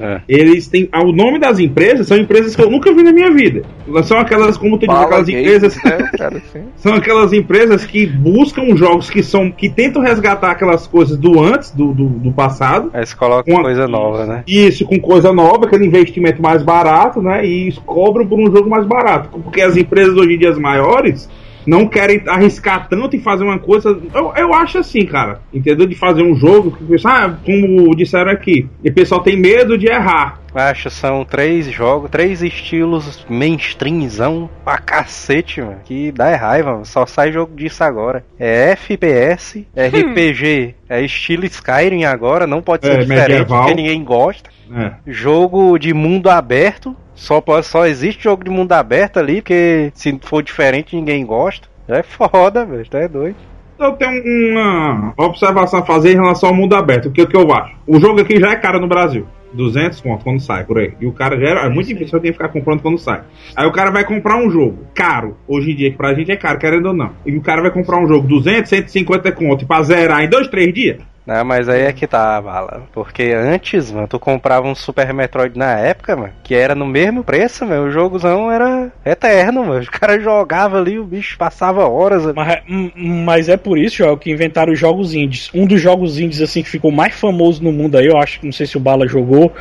É. 0.00 0.20
Eles 0.26 0.66
têm. 0.66 0.88
Ah, 0.90 1.04
o 1.04 1.12
nome 1.12 1.38
das 1.38 1.58
empresas 1.58 2.06
são 2.06 2.16
empresas 2.16 2.56
que 2.56 2.62
eu 2.62 2.70
nunca 2.70 2.92
vi 2.92 3.02
na 3.02 3.12
minha 3.12 3.30
vida. 3.30 3.62
São 4.04 4.18
aquelas, 4.18 4.56
como 4.56 4.78
tu 4.78 4.86
diz, 4.86 4.96
aquelas 4.96 5.28
empresas. 5.28 5.76
Né, 5.84 6.10
cara, 6.16 6.42
são 6.76 6.94
aquelas 6.94 7.32
empresas 7.32 7.84
que 7.84 8.06
buscam 8.06 8.74
jogos 8.76 9.10
que 9.10 9.22
são. 9.22 9.50
que 9.50 9.68
tentam 9.68 10.02
resgatar 10.02 10.52
aquelas 10.52 10.86
coisas 10.86 11.18
do 11.18 11.42
antes, 11.42 11.70
do, 11.70 11.92
do, 11.92 12.08
do 12.08 12.32
passado. 12.32 12.90
Aí 12.94 13.04
colocam 13.14 13.56
com 13.56 13.62
coisa 13.62 13.86
nova, 13.86 14.24
né? 14.24 14.42
Isso, 14.46 14.86
com 14.86 14.98
coisa 14.98 15.32
nova, 15.32 15.66
aquele 15.66 15.86
investimento 15.86 16.40
mais 16.40 16.62
barato, 16.62 17.20
né? 17.20 17.44
E 17.44 17.72
cobram 17.84 18.26
por 18.26 18.38
um 18.38 18.50
jogo 18.50 18.70
mais 18.70 18.86
barato. 18.86 19.28
Porque 19.42 19.60
as 19.60 19.76
empresas 19.76 20.16
hoje 20.16 20.34
em 20.34 20.38
dia 20.38 20.50
as 20.50 20.58
maiores 20.58 21.28
não 21.66 21.86
querem 21.86 22.22
arriscar 22.26 22.88
tanto 22.88 23.16
e 23.16 23.20
fazer 23.20 23.44
uma 23.44 23.58
coisa. 23.58 23.98
Eu, 24.14 24.32
eu 24.36 24.54
acho 24.54 24.78
assim, 24.78 25.04
cara. 25.04 25.40
Entendeu? 25.52 25.86
De 25.86 25.94
fazer 25.94 26.22
um 26.22 26.34
jogo 26.34 26.72
que, 26.72 26.84
ah, 27.04 27.34
como 27.44 27.94
disseram 27.94 28.30
aqui, 28.30 28.68
e 28.82 28.88
o 28.88 28.94
pessoal 28.94 29.22
tem 29.22 29.36
medo 29.36 29.76
de 29.76 29.86
errar. 29.86 30.40
Acho 30.54 30.90
são 30.90 31.24
três 31.24 31.66
jogos, 31.66 32.10
três 32.10 32.42
estilos 32.42 33.24
mainstreamzão 33.28 34.50
pra 34.64 34.78
cacete, 34.78 35.60
mano. 35.60 35.78
Que 35.84 36.10
dá 36.10 36.34
raiva, 36.34 36.72
mano. 36.72 36.84
Só 36.84 37.06
sai 37.06 37.32
jogo 37.32 37.54
disso 37.54 37.84
agora. 37.84 38.24
É 38.38 38.72
FPS, 38.72 39.66
RPG, 39.76 40.74
hum. 40.74 40.84
é 40.88 41.04
estilo 41.04 41.44
Skyrim 41.46 42.04
agora, 42.04 42.46
não 42.46 42.60
pode 42.60 42.84
ser 42.84 42.94
é, 42.94 42.98
diferente 42.98 43.28
medieval. 43.28 43.62
porque 43.62 43.74
ninguém 43.74 44.02
gosta. 44.02 44.50
É. 44.72 44.92
Jogo 45.06 45.78
de 45.78 45.92
mundo 45.92 46.28
aberto, 46.28 46.96
só, 47.20 47.42
só 47.62 47.86
existe 47.86 48.24
jogo 48.24 48.42
de 48.42 48.50
mundo 48.50 48.72
aberto 48.72 49.18
ali, 49.18 49.42
porque 49.42 49.92
se 49.94 50.18
for 50.22 50.42
diferente 50.42 50.96
ninguém 50.96 51.24
gosta. 51.24 51.68
É 51.86 52.02
foda, 52.02 52.64
velho, 52.64 52.86
é 52.92 53.08
doido. 53.08 53.36
Eu 53.78 53.92
tenho 53.92 54.52
uma 54.52 55.12
observação 55.18 55.80
a 55.80 55.84
fazer 55.84 56.12
em 56.12 56.16
relação 56.16 56.48
ao 56.48 56.54
mundo 56.54 56.74
aberto. 56.74 57.06
O 57.06 57.12
que, 57.12 57.26
que 57.26 57.36
eu 57.36 57.52
acho? 57.52 57.76
O 57.86 58.00
jogo 58.00 58.20
aqui 58.20 58.40
já 58.40 58.52
é 58.52 58.56
caro 58.56 58.80
no 58.80 58.88
Brasil. 58.88 59.26
200 59.52 60.00
conto 60.00 60.24
quando 60.24 60.40
sai, 60.40 60.64
por 60.64 60.78
aí. 60.78 60.94
E 61.00 61.06
o 61.06 61.12
cara 61.12 61.38
já 61.38 61.48
era. 61.48 61.60
É 61.66 61.68
muito 61.68 61.88
difícil 61.88 62.20
que 62.20 62.32
ficar 62.32 62.48
comprando 62.48 62.80
quando 62.80 62.98
sai. 62.98 63.22
Aí 63.54 63.66
o 63.66 63.72
cara 63.72 63.90
vai 63.90 64.04
comprar 64.04 64.36
um 64.36 64.50
jogo 64.50 64.86
caro. 64.94 65.36
Hoje 65.46 65.72
em 65.72 65.76
dia, 65.76 65.90
que 65.90 65.96
pra 65.96 66.14
gente 66.14 66.30
é 66.30 66.36
caro, 66.36 66.58
querendo 66.58 66.86
ou 66.86 66.94
não. 66.94 67.10
E 67.26 67.36
o 67.36 67.42
cara 67.42 67.60
vai 67.60 67.70
comprar 67.70 67.98
um 67.98 68.08
jogo 68.08 68.26
200, 68.26 68.68
150 68.68 69.32
conto 69.32 69.66
pra 69.66 69.82
zerar 69.82 70.22
em 70.22 70.28
2, 70.28 70.48
3 70.48 70.72
dias. 70.72 70.98
Não, 71.30 71.44
mas 71.44 71.68
aí 71.68 71.82
é 71.82 71.92
que 71.92 72.08
tá, 72.08 72.42
bala. 72.42 72.88
Porque 72.92 73.22
antes, 73.22 73.92
mano, 73.92 74.08
tu 74.08 74.18
comprava 74.18 74.66
um 74.66 74.74
Super 74.74 75.14
Metroid 75.14 75.56
na 75.56 75.78
época, 75.78 76.16
mano, 76.16 76.32
que 76.42 76.56
era 76.56 76.74
no 76.74 76.84
mesmo 76.84 77.22
preço, 77.22 77.64
mano. 77.64 77.84
O 77.84 77.90
jogozão 77.92 78.50
era 78.50 78.90
eterno, 79.06 79.64
mano. 79.64 79.78
Os 79.78 79.88
caras 79.88 80.24
jogavam 80.24 80.80
ali, 80.80 80.98
o 80.98 81.04
bicho 81.04 81.38
passava 81.38 81.86
horas. 81.86 82.24
Mas, 82.34 82.54
é, 82.54 82.62
hum, 82.68 82.90
mas 83.24 83.48
é 83.48 83.56
por 83.56 83.78
isso, 83.78 83.98
Joel, 83.98 84.16
que 84.16 84.32
inventaram 84.32 84.72
os 84.72 84.78
jogos 84.80 85.14
indies. 85.14 85.48
Um 85.54 85.68
dos 85.68 85.80
jogos 85.80 86.18
indies, 86.18 86.42
assim, 86.42 86.64
que 86.64 86.68
ficou 86.68 86.90
mais 86.90 87.14
famoso 87.14 87.62
no 87.62 87.70
mundo 87.70 87.96
aí, 87.96 88.06
eu 88.06 88.18
acho, 88.18 88.40
não 88.42 88.50
sei 88.50 88.66
se 88.66 88.76
o 88.76 88.80
Bala 88.80 89.06
jogou, 89.06 89.52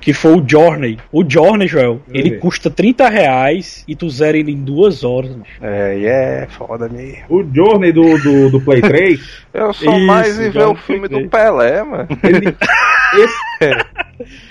que 0.00 0.12
foi 0.12 0.34
o 0.34 0.44
Journey. 0.46 0.98
O 1.12 1.24
Journey, 1.28 1.66
Joel, 1.66 2.00
ele 2.12 2.36
custa 2.38 2.70
30 2.70 3.08
reais 3.08 3.84
e 3.86 3.94
tu 3.94 4.08
zera 4.08 4.36
ele 4.36 4.52
em 4.52 4.62
duas 4.62 5.04
horas. 5.04 5.30
Mano. 5.30 5.44
É, 5.60 5.98
e 5.98 6.06
é 6.06 6.46
foda 6.50 6.88
mesmo. 6.88 7.24
O 7.28 7.44
Journey 7.52 7.92
do, 7.92 8.18
do, 8.18 8.50
do 8.50 8.60
Play 8.60 8.80
3. 8.80 9.42
eu 9.52 9.72
sou 9.72 9.94
Isso, 9.94 10.06
mais 10.06 10.40
em 10.40 10.50
ver 10.50 10.66
o 10.66 10.74
filme 10.74 11.08
do 11.08 11.28
Pelé, 11.28 11.82
mano. 11.82 12.08
Ele, 12.22 12.46
esse, 13.18 13.86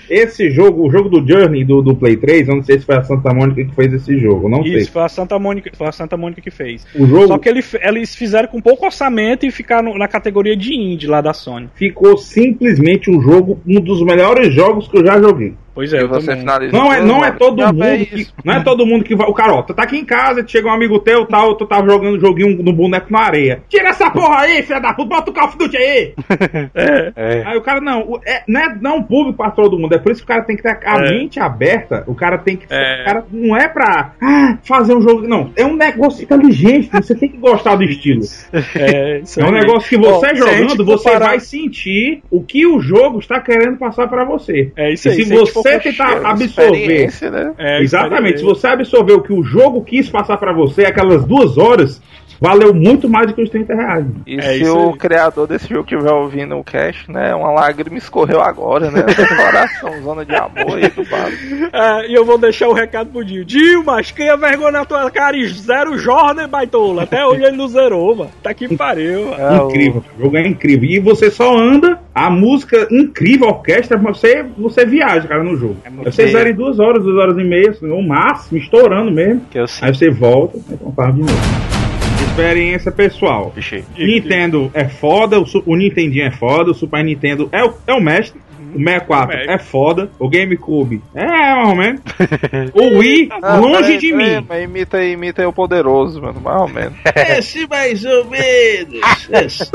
esse 0.08 0.50
jogo, 0.50 0.86
o 0.86 0.90
jogo 0.90 1.08
do 1.08 1.26
Journey 1.26 1.64
do, 1.64 1.82
do 1.82 1.94
Play 1.94 2.16
3, 2.16 2.48
eu 2.48 2.56
não 2.56 2.62
sei 2.62 2.78
se 2.78 2.86
foi 2.86 2.96
a 2.96 3.02
Santa 3.02 3.32
Mônica 3.34 3.64
que 3.64 3.74
fez 3.74 3.92
esse 3.92 4.18
jogo, 4.18 4.48
não 4.48 4.60
Isso, 4.60 4.70
sei. 4.70 4.80
Isso, 4.82 4.92
foi 4.92 5.02
a 5.02 5.08
Santa 5.08 5.38
Mônica, 5.38 5.70
foi 5.74 5.88
a 5.88 5.92
Santa 5.92 6.16
Mônica 6.16 6.40
que 6.40 6.50
fez. 6.50 6.86
O 6.94 7.06
jogo... 7.06 7.28
Só 7.28 7.38
que 7.38 7.48
ele, 7.48 7.62
eles 7.80 8.14
fizeram 8.14 8.48
com 8.48 8.60
pouco 8.60 8.86
orçamento 8.86 9.44
e 9.44 9.50
ficaram 9.50 9.96
na 9.96 10.08
categoria 10.08 10.56
de 10.56 10.74
indie 10.74 11.06
lá 11.06 11.20
da 11.20 11.32
Sony. 11.32 11.68
Ficou 11.74 12.16
simplesmente 12.16 13.10
um 13.10 13.20
jogo, 13.20 13.60
um 13.66 13.80
dos 13.80 14.02
melhores 14.02 14.54
jogos 14.54 14.88
que 14.88 14.98
eu 14.98 15.04
já 15.04 15.20
joguei. 15.20 15.54
Pois 15.76 15.92
é, 15.92 16.06
você 16.06 16.34
Não 16.72 16.90
é, 16.90 17.02
não 17.02 17.22
é 17.22 17.30
todo 17.32 17.62
mundo 17.66 18.06
que, 18.06 18.26
não 18.42 18.54
é 18.54 18.60
todo 18.64 18.86
mundo 18.86 19.04
que 19.04 19.14
vai. 19.14 19.28
O 19.28 19.34
cara, 19.34 19.52
ó, 19.52 19.62
tu 19.62 19.74
tá 19.74 19.82
aqui 19.82 19.98
em 19.98 20.06
casa, 20.06 20.42
chega 20.46 20.68
um 20.68 20.72
amigo 20.72 20.98
teu, 21.00 21.26
tal, 21.26 21.54
tu 21.54 21.66
tava 21.66 21.86
jogando 21.86 22.18
joguinho 22.18 22.62
no 22.62 22.72
boneco 22.72 23.12
na 23.12 23.20
areia. 23.20 23.62
Tira 23.68 23.90
essa 23.90 24.10
porra 24.10 24.40
aí, 24.40 24.62
filha 24.62 24.80
da 24.80 24.94
puta, 24.94 25.10
bota 25.10 25.30
o 25.30 25.34
Call 25.34 25.48
of 25.48 25.58
Duty 25.58 25.76
aí. 25.76 26.14
é. 26.74 27.12
é. 27.14 27.42
Aí 27.44 27.58
o 27.58 27.60
cara, 27.60 27.82
não, 27.82 28.18
é, 28.24 28.42
não 28.48 28.58
é 28.58 28.74
não 28.80 29.02
público 29.02 29.36
pra 29.36 29.50
todo 29.50 29.78
mundo, 29.78 29.94
é 29.94 29.98
por 29.98 30.12
isso 30.12 30.22
que 30.22 30.24
o 30.24 30.28
cara 30.34 30.44
tem 30.44 30.56
que 30.56 30.62
ter 30.62 30.78
a 30.82 30.96
é. 30.96 31.10
mente 31.10 31.38
aberta, 31.38 32.04
o 32.06 32.14
cara 32.14 32.38
tem 32.38 32.56
que. 32.56 32.64
É. 32.70 33.02
O 33.02 33.04
cara 33.04 33.26
não 33.30 33.54
é 33.54 33.68
pra 33.68 34.12
ah, 34.18 34.56
fazer 34.62 34.94
um 34.94 35.02
jogo. 35.02 35.28
Não, 35.28 35.52
é 35.56 35.64
um 35.66 35.76
negócio 35.76 36.24
inteligente, 36.24 36.88
você 36.90 37.14
tem 37.14 37.28
que 37.28 37.36
gostar 37.36 37.76
do 37.76 37.84
estilo. 37.84 38.22
É, 38.76 39.22
é 39.38 39.44
um 39.44 39.52
negócio 39.52 39.88
que 39.88 39.96
você 39.96 40.32
Bom, 40.32 40.36
jogando, 40.36 40.84
você 40.84 41.10
parar... 41.10 41.26
vai 41.26 41.40
sentir 41.40 42.22
o 42.30 42.42
que 42.42 42.66
o 42.66 42.78
jogo 42.80 43.18
está 43.18 43.40
querendo 43.40 43.76
passar 43.76 44.06
pra 44.08 44.24
você. 44.24 44.70
É 44.76 44.92
isso 44.92 45.08
aí. 45.08 45.20
E 45.20 45.24
se 45.24 45.34
você 45.34 45.65
você 45.72 45.90
tentar 45.90 46.30
absorver. 46.30 47.10
Né? 47.30 47.54
É, 47.58 47.82
exatamente. 47.82 48.38
Se 48.38 48.44
você 48.44 48.66
absorver 48.68 49.12
o 49.12 49.22
que 49.22 49.32
o 49.32 49.42
jogo 49.42 49.82
quis 49.84 50.08
passar 50.08 50.36
para 50.36 50.52
você, 50.52 50.84
aquelas 50.84 51.24
duas 51.24 51.58
horas, 51.58 52.00
valeu 52.40 52.74
muito 52.74 53.08
mais 53.08 53.26
do 53.26 53.34
que 53.34 53.42
os 53.42 53.50
30 53.50 53.74
reais. 53.74 54.06
E 54.26 54.36
é 54.36 54.58
se 54.58 54.68
o 54.68 54.92
criador 54.92 55.46
desse 55.46 55.68
jogo 55.68 55.82
estiver 55.82 56.12
ouvindo 56.12 56.56
o 56.56 56.64
cash, 56.64 57.06
né? 57.08 57.34
Uma 57.34 57.50
lágrima 57.50 57.98
escorreu 57.98 58.40
agora, 58.40 58.90
né? 58.90 59.02
Coração, 59.02 59.90
zona 60.02 60.24
de 60.24 60.34
amor 60.34 60.76
aí 60.76 60.88
do 60.90 61.02
é, 61.72 62.08
E 62.08 62.14
eu 62.14 62.24
vou 62.24 62.38
deixar 62.38 62.68
o 62.68 62.72
um 62.72 62.74
recado 62.74 63.10
pro 63.10 63.24
Dio. 63.24 63.44
Dio, 63.44 63.84
mas 63.84 64.10
cria 64.10 64.36
vergonha 64.36 64.72
na 64.72 64.84
tua 64.84 65.10
cara 65.10 65.36
e 65.36 65.46
zero 65.48 65.98
Jordan, 65.98 66.48
baitola. 66.48 67.04
Até 67.04 67.24
hoje 67.24 67.44
ele 67.44 67.56
não 67.56 67.68
zerou, 67.68 68.14
mano. 68.14 68.30
Tá 68.42 68.52
que 68.52 68.76
pariu. 68.76 69.34
É, 69.34 69.56
incrível, 69.56 70.04
o... 70.14 70.20
o 70.20 70.24
jogo 70.24 70.36
é 70.36 70.46
incrível. 70.46 70.88
E 70.88 71.00
você 71.00 71.30
só 71.30 71.56
anda, 71.56 72.00
a 72.14 72.30
música 72.30 72.86
incrível, 72.90 73.48
a 73.48 73.52
orquestra, 73.52 73.96
você, 73.96 74.44
você 74.56 74.84
viaja, 74.84 75.28
cara, 75.28 75.42
no 75.42 75.55
jogo. 75.56 75.76
É 75.84 75.90
você 75.90 76.28
zera 76.28 76.48
em 76.48 76.54
duas 76.54 76.78
horas, 76.78 77.02
duas 77.02 77.16
horas 77.16 77.38
e 77.38 77.44
meia, 77.44 77.74
o 77.82 78.02
máximo, 78.02 78.58
estourando 78.58 79.10
mesmo. 79.10 79.42
Aí 79.80 79.94
você 79.94 80.10
volta, 80.10 80.58
aí 80.70 80.76
compara 80.76 81.12
de 81.12 81.20
novo 81.20 81.76
experiência 82.36 82.92
pessoal. 82.92 83.52
Ixi. 83.56 83.84
Nintendo 83.96 84.70
é 84.74 84.86
foda, 84.86 85.40
o, 85.40 85.44
o 85.64 85.74
Nintendinho 85.74 86.26
é 86.26 86.30
foda, 86.30 86.70
o 86.70 86.74
Super 86.74 87.02
Nintendo 87.02 87.48
é 87.50 87.64
o, 87.64 87.72
é 87.86 87.94
o 87.94 88.00
mestre. 88.00 88.40
O 88.74 88.78
64 88.78 89.36
é, 89.36 89.54
é 89.54 89.58
foda. 89.58 90.10
O 90.18 90.28
GameCube 90.28 91.02
é, 91.14 91.24
mais 91.24 91.68
ou 91.68 91.74
menos. 91.74 92.00
o 92.74 92.82
Wii, 92.98 93.28
ah, 93.42 93.56
longe 93.56 93.94
é, 93.94 93.96
de 93.96 94.12
é, 94.12 94.16
mim. 94.16 94.46
Mas 94.46 94.64
imita, 94.64 95.02
imita 95.02 95.42
é 95.42 95.46
o 95.46 95.52
poderoso, 95.52 96.20
mano, 96.20 96.40
mais 96.40 96.60
ou 96.60 96.68
menos. 96.68 96.94
Esse 97.38 97.66
mais 97.66 98.04
ou 98.04 98.26
menos. 98.26 99.00
Esse, 99.30 99.70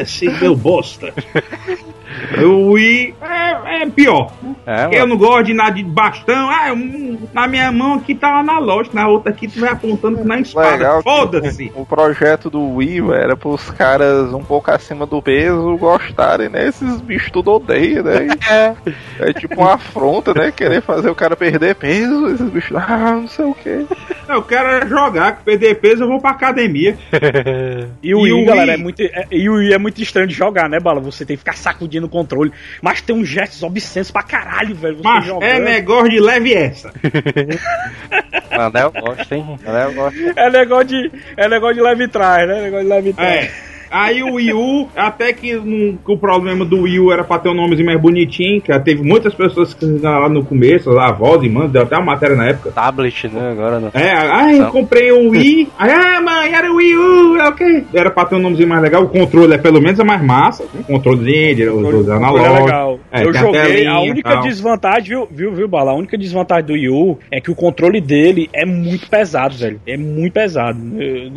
esse 0.00 0.30
meu 0.40 0.54
bosta. 0.54 1.12
O 2.42 2.72
Wii 2.72 3.14
é, 3.20 3.82
é 3.82 3.86
pior. 3.86 4.32
É, 4.66 5.00
eu 5.00 5.06
não 5.06 5.16
gosto 5.16 5.46
de 5.46 5.54
nada 5.54 5.72
de 5.72 5.82
bastão. 5.82 6.50
Ah, 6.50 6.72
um, 6.72 7.18
na 7.32 7.46
minha 7.46 7.70
mão 7.72 7.94
aqui 7.94 8.14
tá 8.14 8.38
analógico, 8.38 8.94
na 8.94 9.08
outra 9.08 9.30
aqui 9.30 9.48
tu 9.48 9.60
vai 9.60 9.70
apontando 9.70 10.24
na 10.24 10.40
espada. 10.40 11.02
Foda-se. 11.02 11.72
O 11.74 11.84
projeto 11.86 12.50
do 12.50 12.76
Wii 12.76 13.00
véio, 13.00 13.14
era 13.14 13.36
pros 13.36 13.70
caras 13.70 14.32
um 14.32 14.42
pouco 14.42 14.70
acima 14.70 15.06
do 15.06 15.20
peso 15.22 15.76
gostarem, 15.76 16.48
né? 16.48 16.68
Esses 16.68 17.00
bichos 17.00 17.30
tudo 17.30 17.52
odeiam, 17.52 18.04
né? 18.04 18.28
É. 18.50 18.74
é 19.20 19.32
tipo 19.32 19.60
uma 19.60 19.74
afronta, 19.74 20.34
né? 20.34 20.50
Querer 20.50 20.82
fazer 20.82 21.08
o 21.08 21.14
cara 21.14 21.36
perder 21.36 21.74
peso. 21.74 22.26
Esses 22.28 22.48
bichos, 22.50 22.76
ah, 22.76 23.12
não 23.12 23.28
sei 23.28 23.44
o 23.44 23.54
que. 23.54 23.86
Eu 24.28 24.42
quero 24.42 24.88
jogar, 24.88 25.42
perder 25.44 25.76
peso 25.76 26.04
eu 26.04 26.08
vou 26.08 26.20
pra 26.20 26.30
academia. 26.30 26.96
e 28.02 28.14
o 28.14 28.22
Wii, 28.22 28.44
galera, 28.44 28.72
é 28.72 28.76
muito, 28.76 29.00
é, 29.02 29.26
e 29.30 29.48
o 29.48 29.54
Wii 29.54 29.72
é 29.72 29.78
muito 29.78 30.02
estranho 30.02 30.26
de 30.26 30.34
jogar, 30.34 30.68
né, 30.68 30.80
Bala? 30.80 31.00
Você 31.00 31.24
tem 31.24 31.36
que 31.36 31.40
ficar 31.40 31.56
sacudindo 31.56 32.06
o 32.06 32.09
controle. 32.10 32.52
Mas 32.82 33.00
tem 33.00 33.16
uns 33.16 33.28
gestos 33.28 33.62
obscenos 33.62 34.10
pra 34.10 34.22
caralho, 34.22 34.74
velho. 34.74 34.98
Mas 35.02 35.28
é 35.40 35.58
negócio 35.58 36.10
de 36.10 36.20
leve 36.20 36.52
essa. 36.52 36.92
Anel 38.50 38.92
gosta, 38.92 39.34
hein? 39.34 39.58
Anel 39.64 39.94
gosta. 39.94 40.18
É 40.36 40.50
negócio 40.50 40.86
de, 40.86 41.12
é 41.36 41.48
negócio 41.48 41.76
de 41.76 41.82
leve 41.82 42.08
trás, 42.08 42.48
né? 42.48 42.58
É 42.58 42.62
negócio 42.62 42.84
de 42.84 42.90
leve 42.90 43.12
trás. 43.12 43.44
É. 43.44 43.69
Aí 43.90 44.22
o 44.22 44.34
Wii 44.34 44.52
U, 44.52 44.88
até 44.94 45.32
que, 45.32 45.56
um, 45.56 45.96
que, 45.96 46.12
o 46.12 46.16
problema 46.16 46.64
do 46.64 46.82
Wii 46.82 47.00
U 47.00 47.12
era 47.12 47.24
pra 47.24 47.38
ter 47.38 47.48
um 47.48 47.54
nomezinho 47.54 47.86
mais 47.86 48.00
bonitinho, 48.00 48.60
que 48.60 48.78
teve 48.80 49.02
muitas 49.02 49.34
pessoas 49.34 49.74
que 49.74 49.84
lá 49.84 50.28
no 50.28 50.44
começo, 50.44 50.90
lá, 50.90 51.08
avós 51.08 51.42
e 51.42 51.48
mães, 51.48 51.70
deu 51.70 51.82
até 51.82 51.96
uma 51.96 52.06
matéria 52.06 52.36
na 52.36 52.48
época. 52.48 52.70
Tablet, 52.70 53.28
né? 53.28 53.50
Agora 53.50 53.80
não. 53.80 53.90
É, 53.92 54.12
aí 54.12 54.64
comprei 54.70 55.12
um 55.12 55.30
Wii. 55.30 55.68
Aí, 55.78 55.90
ah, 55.90 56.20
mãe, 56.20 56.52
era 56.52 56.70
o 56.70 56.76
Wii 56.76 56.96
U, 56.96 57.36
é 57.36 57.48
o 57.48 57.52
quê? 57.54 57.84
Era 57.92 58.10
pra 58.10 58.24
ter 58.24 58.36
um 58.36 58.38
nomezinho 58.38 58.68
mais 58.68 58.82
legal. 58.82 59.02
O 59.02 59.08
controle 59.08 59.54
é 59.54 59.58
pelo 59.58 59.80
menos 59.80 59.98
é 59.98 60.04
mais 60.04 60.22
massa. 60.22 60.64
O 60.64 60.84
controlezinho, 60.84 61.76
os 61.76 62.08
analógicos. 62.08 62.58
É 62.58 62.62
legal. 62.62 63.00
É, 63.10 63.24
eu 63.24 63.32
joguei. 63.32 63.86
A 63.86 64.00
única 64.00 64.36
desvantagem, 64.36 65.08
viu, 65.08 65.28
viu, 65.30 65.52
viu, 65.52 65.68
Bala? 65.68 65.92
A 65.92 65.94
única 65.94 66.16
desvantagem 66.18 66.64
do 66.64 66.72
Wii 66.74 66.88
U 66.90 67.18
é 67.30 67.40
que 67.40 67.50
o 67.50 67.54
controle 67.54 68.00
dele 68.00 68.48
é 68.52 68.64
muito 68.64 69.08
pesado, 69.08 69.56
velho. 69.56 69.80
É 69.86 69.96
muito 69.96 70.32
pesado. 70.32 70.78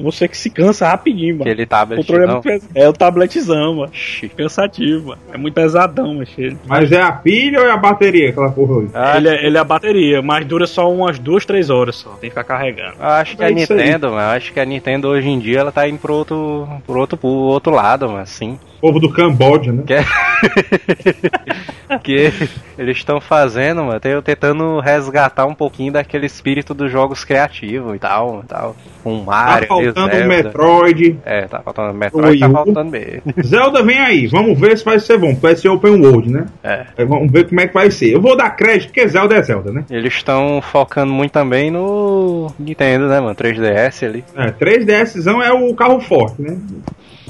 Você 0.04 0.28
que 0.28 0.38
se 0.38 0.50
cansa 0.50 0.88
rapidinho, 0.88 1.39
mano. 1.39 1.50
Aquele 1.50 1.66
tablet, 1.66 2.00
o 2.00 2.04
controle 2.04 2.26
não. 2.28 2.38
É 2.38 2.43
o 2.88 2.94
tabletzão, 2.94 3.76
mano. 3.76 3.92
Cansativo, 4.36 5.10
mano. 5.10 5.22
É 5.34 5.38
muito 5.38 5.54
pesadão, 5.54 6.16
mas 6.16 6.30
ele. 6.38 6.58
Mas 6.68 6.92
é 6.92 7.02
a 7.02 7.12
pilha 7.12 7.60
ou 7.60 7.66
é 7.66 7.72
a 7.72 7.78
bateria 7.78 8.30
aquela 8.30 8.52
porra 8.52 8.74
hoje? 8.74 8.90
Ah, 8.94 9.18
ele, 9.18 9.30
é, 9.30 9.46
ele 9.46 9.58
é 9.58 9.60
a 9.60 9.64
bateria, 9.64 10.22
mas 10.22 10.46
dura 10.46 10.68
só 10.68 10.92
umas 10.92 11.20
duas, 11.20 11.46
três 11.46 11.70
horas 11.70 11.96
só. 11.96 12.12
Tem 12.12 12.30
que 12.30 12.36
ficar 12.36 12.44
carregando. 12.44 12.96
Eu 13.00 13.06
acho 13.06 13.38
que 13.38 13.44
é 13.44 13.48
a 13.48 13.52
Nintendo, 13.52 14.12
mano. 14.12 14.32
Acho 14.32 14.54
que 14.54 14.60
a 14.60 14.66
Nintendo 14.66 15.08
hoje 15.08 15.30
em 15.30 15.40
dia 15.40 15.60
ela 15.60 15.72
tá 15.72 15.88
indo 15.88 16.00
pro 16.00 16.14
outro, 16.14 16.68
pro 16.86 17.00
outro, 17.00 17.18
pro 17.18 17.30
outro 17.30 17.74
lado, 17.74 18.08
mano. 18.08 18.20
Assim 18.20 18.60
povo 18.84 19.00
do 19.00 19.10
Camboja, 19.10 19.72
né? 19.72 19.84
Que, 19.88 19.93
é... 19.93 20.04
que 22.04 22.34
eles 22.78 22.98
estão 22.98 23.22
fazendo, 23.22 23.86
mano, 23.86 24.02
tentando 24.22 24.82
resgatar 24.82 25.46
um 25.46 25.56
pouquinho 25.56 25.93
daquele 25.93 26.26
espírito 26.26 26.74
dos 26.74 26.91
jogos 26.91 27.24
criativos 27.24 27.96
e 27.96 28.00
tal, 28.00 28.41
e 28.43 28.48
tal. 28.48 28.76
Um 29.06 29.24
Mario, 29.24 29.69
Tá 29.69 29.76
faltando 29.76 30.17
um 30.17 30.28
Metroid. 30.28 31.17
É, 31.24 31.48
tá 31.48 31.62
faltando 31.62 31.93
Metroid, 31.93 32.38
tá 32.38 32.50
faltando 32.50 32.91
mesmo. 32.91 33.22
Zelda 33.41 33.82
vem 33.84 34.00
aí, 34.00 34.28
vamos 34.28 34.60
ver 34.60 34.78
se 34.78 34.84
vai 34.84 35.00
ser 35.00 35.17
bom. 35.17 35.34
Vai 35.34 35.56
ser 35.56 35.69
Open 35.69 36.06
World, 36.06 36.30
né? 36.30 36.48
É. 36.62 37.06
Vamos 37.06 37.32
ver 37.32 37.48
como 37.48 37.62
é 37.62 37.67
que 37.67 37.74
vai 37.74 37.89
ser. 37.89 38.13
Eu 38.13 38.22
vou 38.22 38.36
dar 38.36 38.50
crédito 38.50 38.88
porque 38.88 39.08
Zelda 39.08 39.36
é 39.36 39.41
Zelda, 39.41 39.72
né? 39.72 39.86
Eles 39.89 40.13
estão 40.13 40.62
focando 40.62 41.13
muito 41.13 41.32
também 41.32 41.72
no 41.72 42.52
Nintendo, 42.60 43.08
né, 43.08 43.22
mano? 43.22 43.34
3DS 43.34 44.06
ali. 44.06 44.26
É, 44.36 44.52
3DSzão 44.52 45.41
é 45.41 45.54
o 45.54 45.74
carro 45.74 46.02
forte, 46.02 46.41
né? 46.41 46.58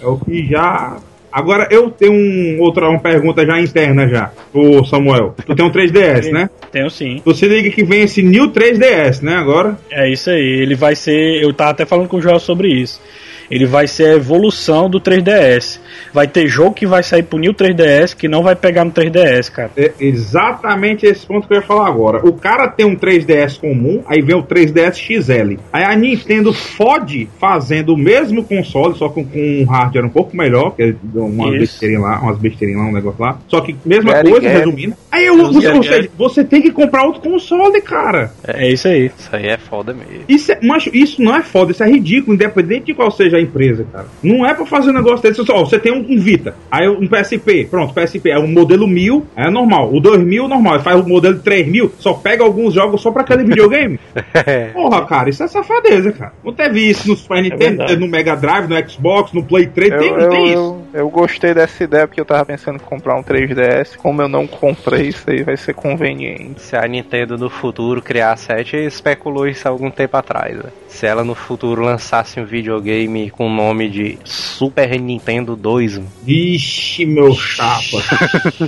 É 0.02 0.08
o 0.08 0.18
que 0.18 0.48
já 0.48 0.98
Agora 1.34 1.68
eu 1.72 1.90
tenho 1.90 2.14
um, 2.14 2.58
outra 2.62 2.88
uma 2.88 3.00
pergunta 3.00 3.44
já 3.44 3.60
interna 3.60 4.08
já, 4.08 4.32
o 4.54 4.86
Samuel. 4.86 5.34
Tu 5.46 5.56
tem 5.56 5.66
um 5.66 5.72
3DS, 5.72 6.32
né? 6.32 6.50
Tenho 6.72 6.90
sim. 6.92 7.22
Tu 7.24 7.34
se 7.34 7.48
liga 7.48 7.72
que 7.72 7.84
vem 7.84 8.04
esse 8.04 8.22
New 8.22 8.50
3DS, 8.52 9.24
né, 9.24 9.36
agora? 9.36 9.78
É 9.90 10.08
isso 10.08 10.30
aí, 10.30 10.62
ele 10.62 10.76
vai 10.76 10.96
ser, 10.96 11.44
eu 11.44 11.52
tava 11.52 11.72
até 11.72 11.86
falando 11.86 12.08
com 12.08 12.18
o 12.18 12.22
Joel 12.22 12.40
sobre 12.40 12.68
isso 12.70 13.02
ele 13.50 13.66
vai 13.66 13.88
ser 13.88 14.06
a 14.06 14.16
evolução 14.16 14.90
do 14.90 15.00
3DS. 15.00 15.80
Vai 16.14 16.28
ter 16.28 16.48
jogo 16.48 16.74
que 16.74 16.86
vai 16.86 17.04
sair 17.04 17.24
pro 17.24 17.40
New 17.40 17.54
3DS 17.54 18.16
que 18.16 18.28
não 18.28 18.44
vai 18.44 18.56
pegar 18.56 18.86
no 18.86 18.92
3DS, 18.92 19.52
cara. 19.52 19.72
É 19.76 19.92
exatamente 20.00 21.06
esse 21.06 21.26
ponto 21.26 21.48
que 21.48 21.54
eu 21.54 21.58
ia 21.58 21.64
falar 21.64 21.88
agora. 21.88 22.26
O 22.26 22.34
cara 22.34 22.68
tem 22.68 22.86
um 22.86 22.96
3DS 22.96 23.60
comum, 23.60 24.04
aí 24.06 24.22
vem 24.22 24.36
o 24.36 24.44
3DS 24.44 24.96
XL. 24.96 25.60
Aí 25.72 25.84
a 25.84 25.96
Nintendo 25.96 26.54
fode 26.54 27.30
fazendo 27.40 27.94
o 27.94 27.98
mesmo 27.98 28.44
console, 28.44 28.96
só 28.96 29.10
com, 29.10 29.24
com 29.26 29.40
um 29.40 29.66
hardware 29.66 30.06
um 30.06 30.10
pouco 30.10 30.36
melhor, 30.36 30.76
que 30.76 30.84
é 30.84 30.96
uma 31.16 31.52
besteirinha 31.52 32.00
lá, 32.00 32.20
umas 32.20 32.38
besteirinhas 32.38 32.82
lá, 32.82 32.90
um 32.90 32.94
negócio 32.94 33.22
lá. 33.22 33.40
Só 33.48 33.62
que 33.62 33.76
mesma 33.86 34.12
Very 34.12 34.30
coisa, 34.30 34.50
resumindo. 34.50 34.96
Aí 35.12 35.26
eu, 35.26 35.38
você, 35.38 35.72
você, 35.72 36.10
você, 36.18 36.44
tem 36.44 36.62
que 36.62 36.72
comprar 36.72 37.06
outro 37.06 37.22
console, 37.22 37.82
cara. 37.82 38.32
É, 38.48 38.72
isso 38.72 38.88
aí. 38.88 39.12
Isso 39.18 39.30
aí 39.32 39.48
é 39.48 39.58
foda 39.58 39.94
mesmo. 39.94 40.24
Isso, 40.28 40.52
é, 40.52 40.60
mas 40.62 40.88
isso 40.92 41.22
não 41.22 41.36
é 41.36 41.42
foda, 41.42 41.72
isso 41.72 41.84
é 41.84 41.90
ridículo, 41.90 42.36
independente 42.36 42.86
de 42.86 42.94
qual 42.94 43.12
seja 43.12 43.33
a 43.36 43.42
empresa, 43.42 43.86
cara. 43.92 44.06
Não 44.22 44.46
é 44.46 44.54
pra 44.54 44.66
fazer 44.66 44.92
um 44.92 44.94
negócio 44.94 45.22
desse. 45.22 45.42
Ó, 45.52 45.66
você 45.66 45.80
tem 45.80 45.92
um, 45.92 46.06
um, 46.10 46.20
Vita, 46.20 46.56
aí 46.72 46.88
um 46.88 47.08
PSP, 47.08 47.68
pronto, 47.70 47.94
PSP 47.94 48.30
é 48.30 48.40
um 48.40 48.48
modelo 48.48 48.88
1000, 48.88 49.26
é 49.36 49.50
normal. 49.50 49.94
O 49.94 50.00
2000 50.00 50.48
normal, 50.48 50.80
faz 50.80 51.00
o 51.00 51.08
modelo 51.08 51.40
3000, 51.40 51.94
só 52.00 52.14
pega 52.14 52.44
alguns 52.44 52.74
jogos 52.74 53.02
só 53.02 53.12
pra 53.12 53.22
aquele 53.22 53.44
videogame. 53.44 54.00
Porra, 54.74 55.06
cara, 55.06 55.30
isso 55.30 55.44
é 55.44 55.48
safadeza, 55.48 56.12
cara. 56.12 56.34
Não 56.44 56.54
teve 56.54 56.90
isso 56.90 57.08
no 57.08 57.16
Super 57.16 57.38
é 57.38 57.42
Nintendo, 57.42 57.84
é 57.84 57.96
no 57.96 58.08
Mega 58.08 58.36
Drive, 58.36 58.68
no 58.68 58.90
Xbox, 58.90 59.34
no 59.34 59.44
Play 59.44 59.68
3, 59.68 59.92
eu, 59.92 60.00
tem, 60.00 60.10
eu, 60.10 60.30
tem 60.30 60.52
eu, 60.52 60.54
isso. 60.54 60.84
Eu 60.94 61.10
gostei 61.10 61.54
dessa 61.54 61.84
ideia 61.84 62.08
porque 62.08 62.22
eu 62.22 62.26
tava 62.26 62.46
pensando 62.46 62.76
em 62.76 62.80
comprar 62.80 63.16
um 63.16 63.24
3DS. 63.24 63.98
Como 63.98 64.22
eu 64.22 64.28
não 64.28 64.46
comprei, 64.46 65.08
isso 65.08 65.30
aí 65.30 65.44
vai 65.44 65.58
ser 65.58 65.74
conveniente. 65.74 66.62
Se 66.62 66.76
a 66.76 66.88
Nintendo 66.88 67.38
no 67.38 67.50
futuro 67.50 68.02
criar 68.02 68.34
a 68.34 68.38
7, 68.38 68.78
especulou 68.78 69.48
isso 69.48 69.68
há 69.68 69.72
algum 69.72 69.90
tempo 69.90 70.16
atrás. 70.16 70.56
Né? 70.56 70.70
Se 70.88 71.08
ela 71.08 71.24
no 71.24 71.34
futuro 71.34 71.82
lançasse 71.82 72.40
um 72.40 72.46
videogame 72.46 73.23
com 73.30 73.48
o 73.48 73.54
nome 73.54 73.90
de 73.90 74.18
Super 74.24 75.00
Nintendo 75.00 75.56
2. 75.56 76.02
Vixe, 76.24 77.06
meu 77.06 77.34
chapa. 77.34 78.02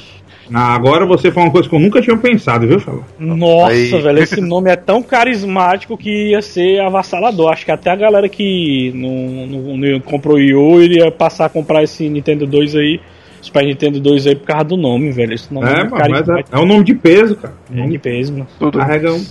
Ah, 0.53 0.75
agora 0.75 1.05
você 1.05 1.31
falou 1.31 1.47
uma 1.47 1.51
coisa 1.51 1.67
que 1.67 1.75
eu 1.75 1.79
nunca 1.79 2.01
tinha 2.01 2.17
pensado, 2.17 2.67
viu, 2.67 2.79
Fala? 2.79 3.01
Nossa, 3.17 3.71
Aí. 3.71 3.89
velho, 3.89 4.19
esse 4.19 4.39
nome 4.41 4.69
é 4.69 4.75
tão 4.75 5.01
carismático 5.01 5.97
que 5.97 6.31
ia 6.31 6.41
ser 6.41 6.79
avassalador. 6.81 7.51
Acho 7.51 7.65
que 7.65 7.71
até 7.71 7.89
a 7.89 7.95
galera 7.95 8.29
que 8.29 8.91
não, 8.93 9.47
não, 9.47 9.77
não 9.77 9.99
comprou 9.99 10.39
Yu 10.39 10.81
iria 10.81 11.11
passar 11.11 11.45
a 11.45 11.49
comprar 11.49 11.83
esse 11.83 12.07
Nintendo 12.09 12.45
2 12.45 12.75
aí. 12.75 12.99
Super 13.41 13.65
Nintendo 13.65 13.99
2 13.99 14.27
aí 14.27 14.35
por 14.35 14.47
causa 14.47 14.65
do 14.65 14.77
nome, 14.77 15.11
velho. 15.11 15.33
Esse 15.33 15.53
nome 15.53 15.67
é, 15.67 15.81
é, 15.81 15.83
mas 15.83 16.29
é, 16.29 16.43
é 16.51 16.59
um 16.59 16.65
nome 16.65 16.83
de 16.83 16.95
peso, 16.95 17.35
cara. 17.35 17.53
É 17.71 17.75
nome 17.75 17.91
de 17.91 17.99
peso, 17.99 18.33
mano. 18.33 18.47
Tudo. 18.59 18.77
Carrega 18.77 19.13
um. 19.13 19.25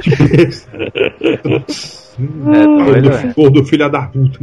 de 0.00 0.16
peso. 0.16 0.66
É 2.18 2.84
doido, 2.84 3.10
velho. 3.10 3.50
do 3.50 3.64
filho 3.64 3.90
da 3.90 4.02
puta. 4.02 4.38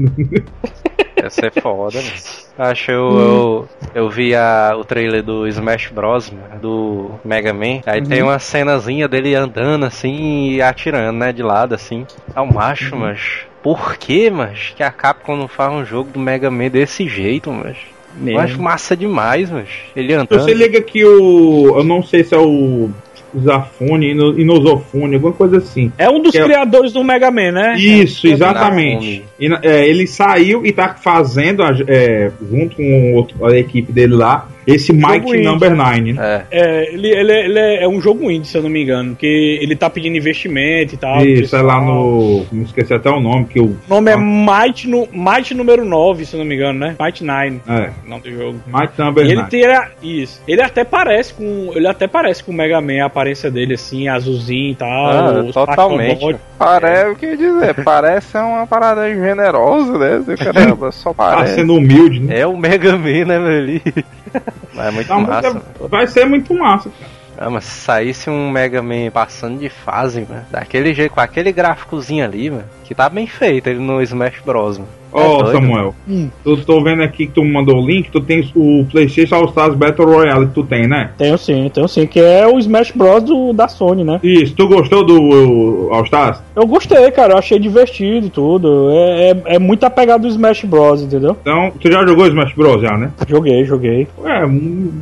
Ia 1.21 1.29
ser 1.29 1.51
foda, 1.61 1.97
mano. 1.97 2.13
Acho 2.57 2.91
eu, 2.91 3.19
eu, 3.19 3.69
eu 3.95 4.09
vi 4.09 4.35
a, 4.35 4.75
o 4.77 4.83
trailer 4.83 5.23
do 5.23 5.47
Smash 5.47 5.89
Bros. 5.89 6.31
do 6.61 7.11
Mega 7.23 7.53
Man. 7.53 7.81
Aí 7.85 8.01
uhum. 8.01 8.05
tem 8.05 8.21
uma 8.21 8.39
cenazinha 8.39 9.07
dele 9.07 9.33
andando 9.35 9.85
assim 9.85 10.51
e 10.51 10.61
atirando, 10.61 11.17
né? 11.17 11.31
De 11.31 11.41
lado 11.41 11.73
assim. 11.73 12.05
É 12.35 12.41
um 12.41 12.51
macho, 12.51 12.95
uhum. 12.95 13.01
mas. 13.01 13.41
Por 13.63 13.95
que, 13.95 14.29
mas? 14.29 14.73
Que 14.75 14.83
a 14.83 14.91
Capcom 14.91 15.35
não 15.35 15.47
faz 15.47 15.71
um 15.71 15.85
jogo 15.85 16.09
do 16.11 16.19
Mega 16.19 16.49
Man 16.49 16.69
desse 16.69 17.07
jeito, 17.07 17.51
mas. 17.51 17.77
Eu 18.25 18.39
acho 18.39 18.61
massa 18.61 18.95
demais, 18.97 19.49
mas. 19.49 19.69
Ele 19.95 20.13
andando. 20.13 20.39
Você 20.39 20.53
liga 20.53 20.81
que 20.81 21.05
o. 21.05 21.77
Eu 21.77 21.83
não 21.83 22.03
sei 22.03 22.23
se 22.23 22.35
é 22.35 22.39
o 22.39 22.89
Zafone, 23.39 24.11
Inosofone, 24.11 25.15
alguma 25.15 25.33
coisa 25.33 25.57
assim. 25.57 25.91
É 25.97 26.09
um 26.09 26.21
dos 26.21 26.35
é 26.35 26.43
criadores 26.43 26.93
do 26.93 27.03
Mega 27.03 27.31
Man, 27.31 27.51
né? 27.51 27.75
Isso, 27.77 28.27
é, 28.27 28.31
exatamente. 28.31 29.23
E, 29.39 29.53
é, 29.63 29.87
ele 29.87 30.07
saiu 30.07 30.65
e 30.65 30.71
tá 30.71 30.95
fazendo, 30.95 31.63
é, 31.87 32.31
junto 32.49 32.75
com 32.75 33.13
outro, 33.13 33.45
a 33.45 33.57
equipe 33.57 33.91
dele 33.91 34.15
lá, 34.15 34.47
esse 34.65 34.93
Mighty 34.93 35.41
Number 35.41 35.75
9, 35.75 36.13
né? 36.13 36.45
É, 36.51 36.59
é 36.59 36.93
ele, 36.93 37.07
ele, 37.09 37.31
é, 37.31 37.45
ele, 37.45 37.59
é 37.83 37.87
um 37.87 38.01
jogo 38.01 38.29
indie, 38.29 38.47
se 38.47 38.57
eu 38.57 38.61
não 38.61 38.69
me 38.69 38.83
engano, 38.83 39.15
que 39.15 39.59
ele 39.61 39.75
tá 39.75 39.89
pedindo 39.89 40.17
investimento 40.17 40.95
e 40.95 40.97
tal. 40.97 41.25
Isso, 41.25 41.55
é 41.55 41.61
lá 41.61 41.81
no. 41.81 42.45
Não 42.51 42.63
esqueci 42.63 42.93
até 42.93 43.09
o 43.09 43.19
nome 43.19 43.45
que 43.45 43.59
o. 43.59 43.65
O 43.65 43.79
nome 43.89 44.11
é 44.11 44.17
Might, 44.17 44.87
no, 44.87 45.07
Might 45.11 45.53
número 45.53 45.83
9, 45.83 46.25
se 46.25 46.35
eu 46.35 46.39
não 46.39 46.45
me 46.45 46.55
engano, 46.55 46.79
né? 46.79 46.95
Might 46.99 47.23
9. 47.23 47.61
É. 47.67 47.89
O 48.05 48.09
nome 48.09 48.21
do 48.23 48.31
jogo. 48.31 48.59
Might 48.67 48.93
Number 48.97 49.23
9. 49.23 49.31
Ele 49.31 49.43
tira. 49.49 49.91
Isso. 50.01 50.41
Ele 50.47 50.61
até 50.61 50.83
parece 50.83 51.33
com. 51.33 51.71
Ele 51.75 51.87
até 51.87 52.07
parece 52.07 52.43
com 52.43 52.51
o 52.51 52.55
Mega 52.55 52.79
Man, 52.81 53.03
a 53.03 53.05
aparência 53.05 53.49
dele, 53.49 53.73
assim, 53.73 54.07
azulzinho 54.07 54.71
e 54.71 54.75
tal. 54.75 54.89
Ah, 54.89 55.43
totalmente. 55.51 56.35
Parece, 56.57 57.11
o 57.11 57.15
que 57.15 57.35
dizer, 57.35 57.83
parece 57.83 58.37
uma 58.37 58.67
parada 58.67 59.11
generosa, 59.11 59.97
né? 59.97 60.23
Caramba, 60.37 60.91
só 60.91 61.11
tá 61.11 61.23
parece. 61.23 61.55
Tá 61.55 61.61
sendo 61.61 61.75
humilde, 61.75 62.19
né? 62.19 62.41
É 62.41 62.47
o 62.47 62.55
Mega 62.55 62.95
Man, 62.97 63.25
né, 63.25 63.39
velho? 63.39 63.81
Mas 64.73 64.87
é 64.87 64.91
muito 64.91 65.09
Não, 65.09 65.21
massa. 65.21 65.61
vai 65.89 66.07
ser 66.07 66.25
muito 66.25 66.53
massa, 66.53 66.89
cara. 66.89 67.11
Ah, 67.37 67.49
mas 67.49 67.63
se 67.63 67.81
saísse 67.81 68.29
um 68.29 68.51
Mega 68.51 68.81
Man 68.83 69.09
passando 69.11 69.57
de 69.59 69.69
fase, 69.69 70.25
mano, 70.29 70.45
daquele 70.51 70.93
jeito, 70.93 71.13
com 71.13 71.21
aquele 71.21 71.51
gráficozinho 71.51 72.23
ali, 72.23 72.51
mano, 72.51 72.65
que 72.83 72.93
tá 72.93 73.09
bem 73.09 73.25
feito 73.25 73.67
ele 73.67 73.79
no 73.79 74.01
Smash 74.01 74.41
Bros. 74.45 74.77
Mano. 74.77 74.89
Ó, 75.11 75.41
oh, 75.41 75.51
Samuel, 75.51 75.95
hum. 76.07 76.29
tu 76.43 76.57
tô 76.57 76.81
vendo 76.83 77.01
aqui 77.01 77.27
que 77.27 77.33
tu 77.33 77.43
mandou 77.43 77.81
o 77.81 77.85
link, 77.85 78.09
tu 78.09 78.21
tens 78.21 78.51
o 78.55 78.85
PlayStation 78.89 79.35
All 79.35 79.45
Stars 79.45 79.75
Battle 79.75 80.05
Royale 80.05 80.47
que 80.47 80.53
tu 80.53 80.63
tem, 80.63 80.87
né? 80.87 81.11
Tenho 81.17 81.37
sim, 81.37 81.69
tenho 81.73 81.87
sim, 81.87 82.07
que 82.07 82.19
é 82.19 82.47
o 82.47 82.57
Smash 82.59 82.91
Bros 82.91 83.23
do, 83.23 83.53
da 83.53 83.67
Sony, 83.67 84.03
né? 84.03 84.19
Isso, 84.23 84.55
tu 84.55 84.67
gostou 84.67 85.05
do 85.05 85.89
All 85.91 86.03
Stars? 86.03 86.39
Eu 86.55 86.65
gostei, 86.65 87.09
cara, 87.11 87.33
eu 87.33 87.37
achei 87.37 87.59
divertido 87.59 88.27
e 88.27 88.29
tudo. 88.29 88.89
É, 88.91 89.31
é, 89.31 89.41
é 89.55 89.59
muito 89.59 89.83
apegado 89.85 90.21
do 90.21 90.27
Smash 90.27 90.63
Bros, 90.65 91.01
entendeu? 91.01 91.37
Então, 91.41 91.71
tu 91.79 91.91
já 91.91 92.05
jogou 92.05 92.27
Smash 92.27 92.53
Bros 92.53 92.81
já, 92.81 92.97
né? 92.97 93.11
Joguei, 93.27 93.65
joguei. 93.65 94.07
É, 94.25 94.45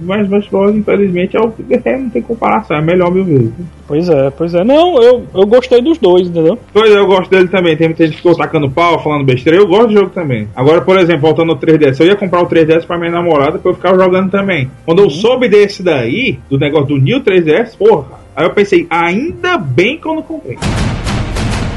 mas 0.04 0.26
Smash 0.26 0.48
Bros, 0.48 0.76
infelizmente, 0.76 1.38
é 1.38 1.39
o 1.39 1.54
é, 1.86 1.98
não 1.98 2.10
tem 2.10 2.22
comparação, 2.22 2.78
é 2.78 2.82
melhor 2.82 3.12
mil 3.12 3.26
vezes. 3.26 3.52
Pois 3.88 4.08
é, 4.08 4.30
pois 4.30 4.54
é. 4.54 4.63
Não, 4.63 5.02
eu, 5.02 5.24
eu 5.34 5.48
gostei 5.48 5.82
dos 5.82 5.98
dois, 5.98 6.28
entendeu? 6.28 6.60
Pois 6.72 6.91
é, 6.91 7.00
eu 7.00 7.08
gosto 7.08 7.30
dele 7.32 7.48
também. 7.48 7.76
Tem 7.76 7.88
muita 7.88 8.06
gente 8.06 8.12
que 8.12 8.17
ficou 8.17 8.36
tacando 8.36 8.69
pau, 8.69 9.04
falando 9.04 9.26
besteira. 9.26 9.58
Eu 9.58 9.67
gosto 9.67 9.88
do 9.88 9.99
jogo 10.00 10.12
também. 10.12 10.48
Agora, 10.56 10.82
por 10.82 10.98
exemplo, 10.98 11.22
voltando 11.22 11.52
ao 11.52 11.58
3DS, 11.58 12.00
eu 12.00 12.08
ia 12.08 12.16
comprar 12.16 12.42
o 12.42 12.48
3DS 12.48 12.86
pra 12.86 12.98
minha 12.98 13.12
namorada 13.12 13.60
pra 13.60 13.72
eu 13.72 13.76
ficar 13.76 13.96
jogando 13.96 14.32
também. 14.32 14.70
Quando 14.86 15.00
uhum. 15.00 15.06
eu 15.06 15.10
soube 15.10 15.48
desse 15.48 15.84
daí, 15.84 16.40
do 16.50 16.58
negócio 16.58 16.88
do 16.88 16.98
New 16.98 17.22
3DS, 17.22 17.78
porra, 17.78 18.20
aí 18.36 18.46
eu 18.46 18.54
pensei, 18.54 18.88
ainda 18.90 19.58
bem 19.58 19.98
que 19.98 20.08
eu 20.08 20.16
não 20.16 20.22
comprei. 20.22 20.58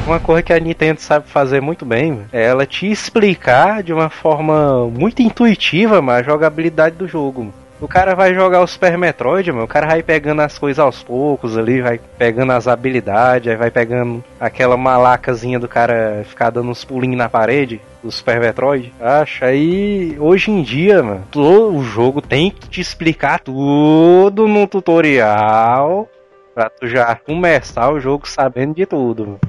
Uma 0.05 0.19
coisa 0.19 0.43
que 0.43 0.51
a 0.51 0.59
Nintendo 0.59 0.99
sabe 0.99 1.29
fazer 1.29 1.61
muito 1.61 1.85
bem 1.85 2.19
é 2.33 2.43
ela 2.43 2.65
te 2.65 2.91
explicar 2.91 3.81
de 3.81 3.93
uma 3.93 4.09
forma 4.09 4.85
muito 4.89 5.21
intuitiva 5.21 5.99
a 6.11 6.21
jogabilidade 6.21 6.97
do 6.97 7.07
jogo. 7.07 7.53
O 7.83 7.87
cara 7.87 8.15
vai 8.15 8.33
jogar 8.33 8.61
o 8.61 8.67
Super 8.67 8.97
Metroid, 8.97 9.51
meu. 9.51 9.65
O 9.65 9.67
cara 9.67 9.85
vai 9.87 10.01
pegando 10.01 10.41
as 10.41 10.57
coisas 10.57 10.79
aos 10.79 11.03
poucos 11.03 11.57
ali, 11.57 11.81
vai 11.81 11.99
pegando 12.17 12.53
as 12.53 12.65
habilidades, 12.65 13.51
aí 13.51 13.57
vai 13.57 13.69
pegando 13.69 14.23
aquela 14.39 14.77
malacazinha 14.77 15.59
do 15.59 15.67
cara 15.67 16.23
ficar 16.23 16.49
dando 16.49 16.69
uns 16.69 16.85
pulinhos 16.85 17.17
na 17.17 17.27
parede 17.27 17.81
do 18.01 18.09
Super 18.09 18.39
Metroid. 18.39 18.93
Acha 19.01 19.47
aí, 19.47 20.15
hoje 20.17 20.49
em 20.49 20.63
dia, 20.63 21.03
mano, 21.03 21.27
todo 21.29 21.75
o 21.75 21.83
jogo 21.83 22.21
tem 22.21 22.49
que 22.51 22.69
te 22.69 22.79
explicar 22.79 23.41
tudo 23.41 24.47
no 24.47 24.65
tutorial 24.65 26.07
pra 26.55 26.69
tu 26.69 26.87
já 26.87 27.13
começar 27.15 27.91
o 27.91 27.99
jogo 27.99 28.25
sabendo 28.25 28.75
de 28.75 28.85
tudo. 28.85 29.25
Mano. 29.25 29.39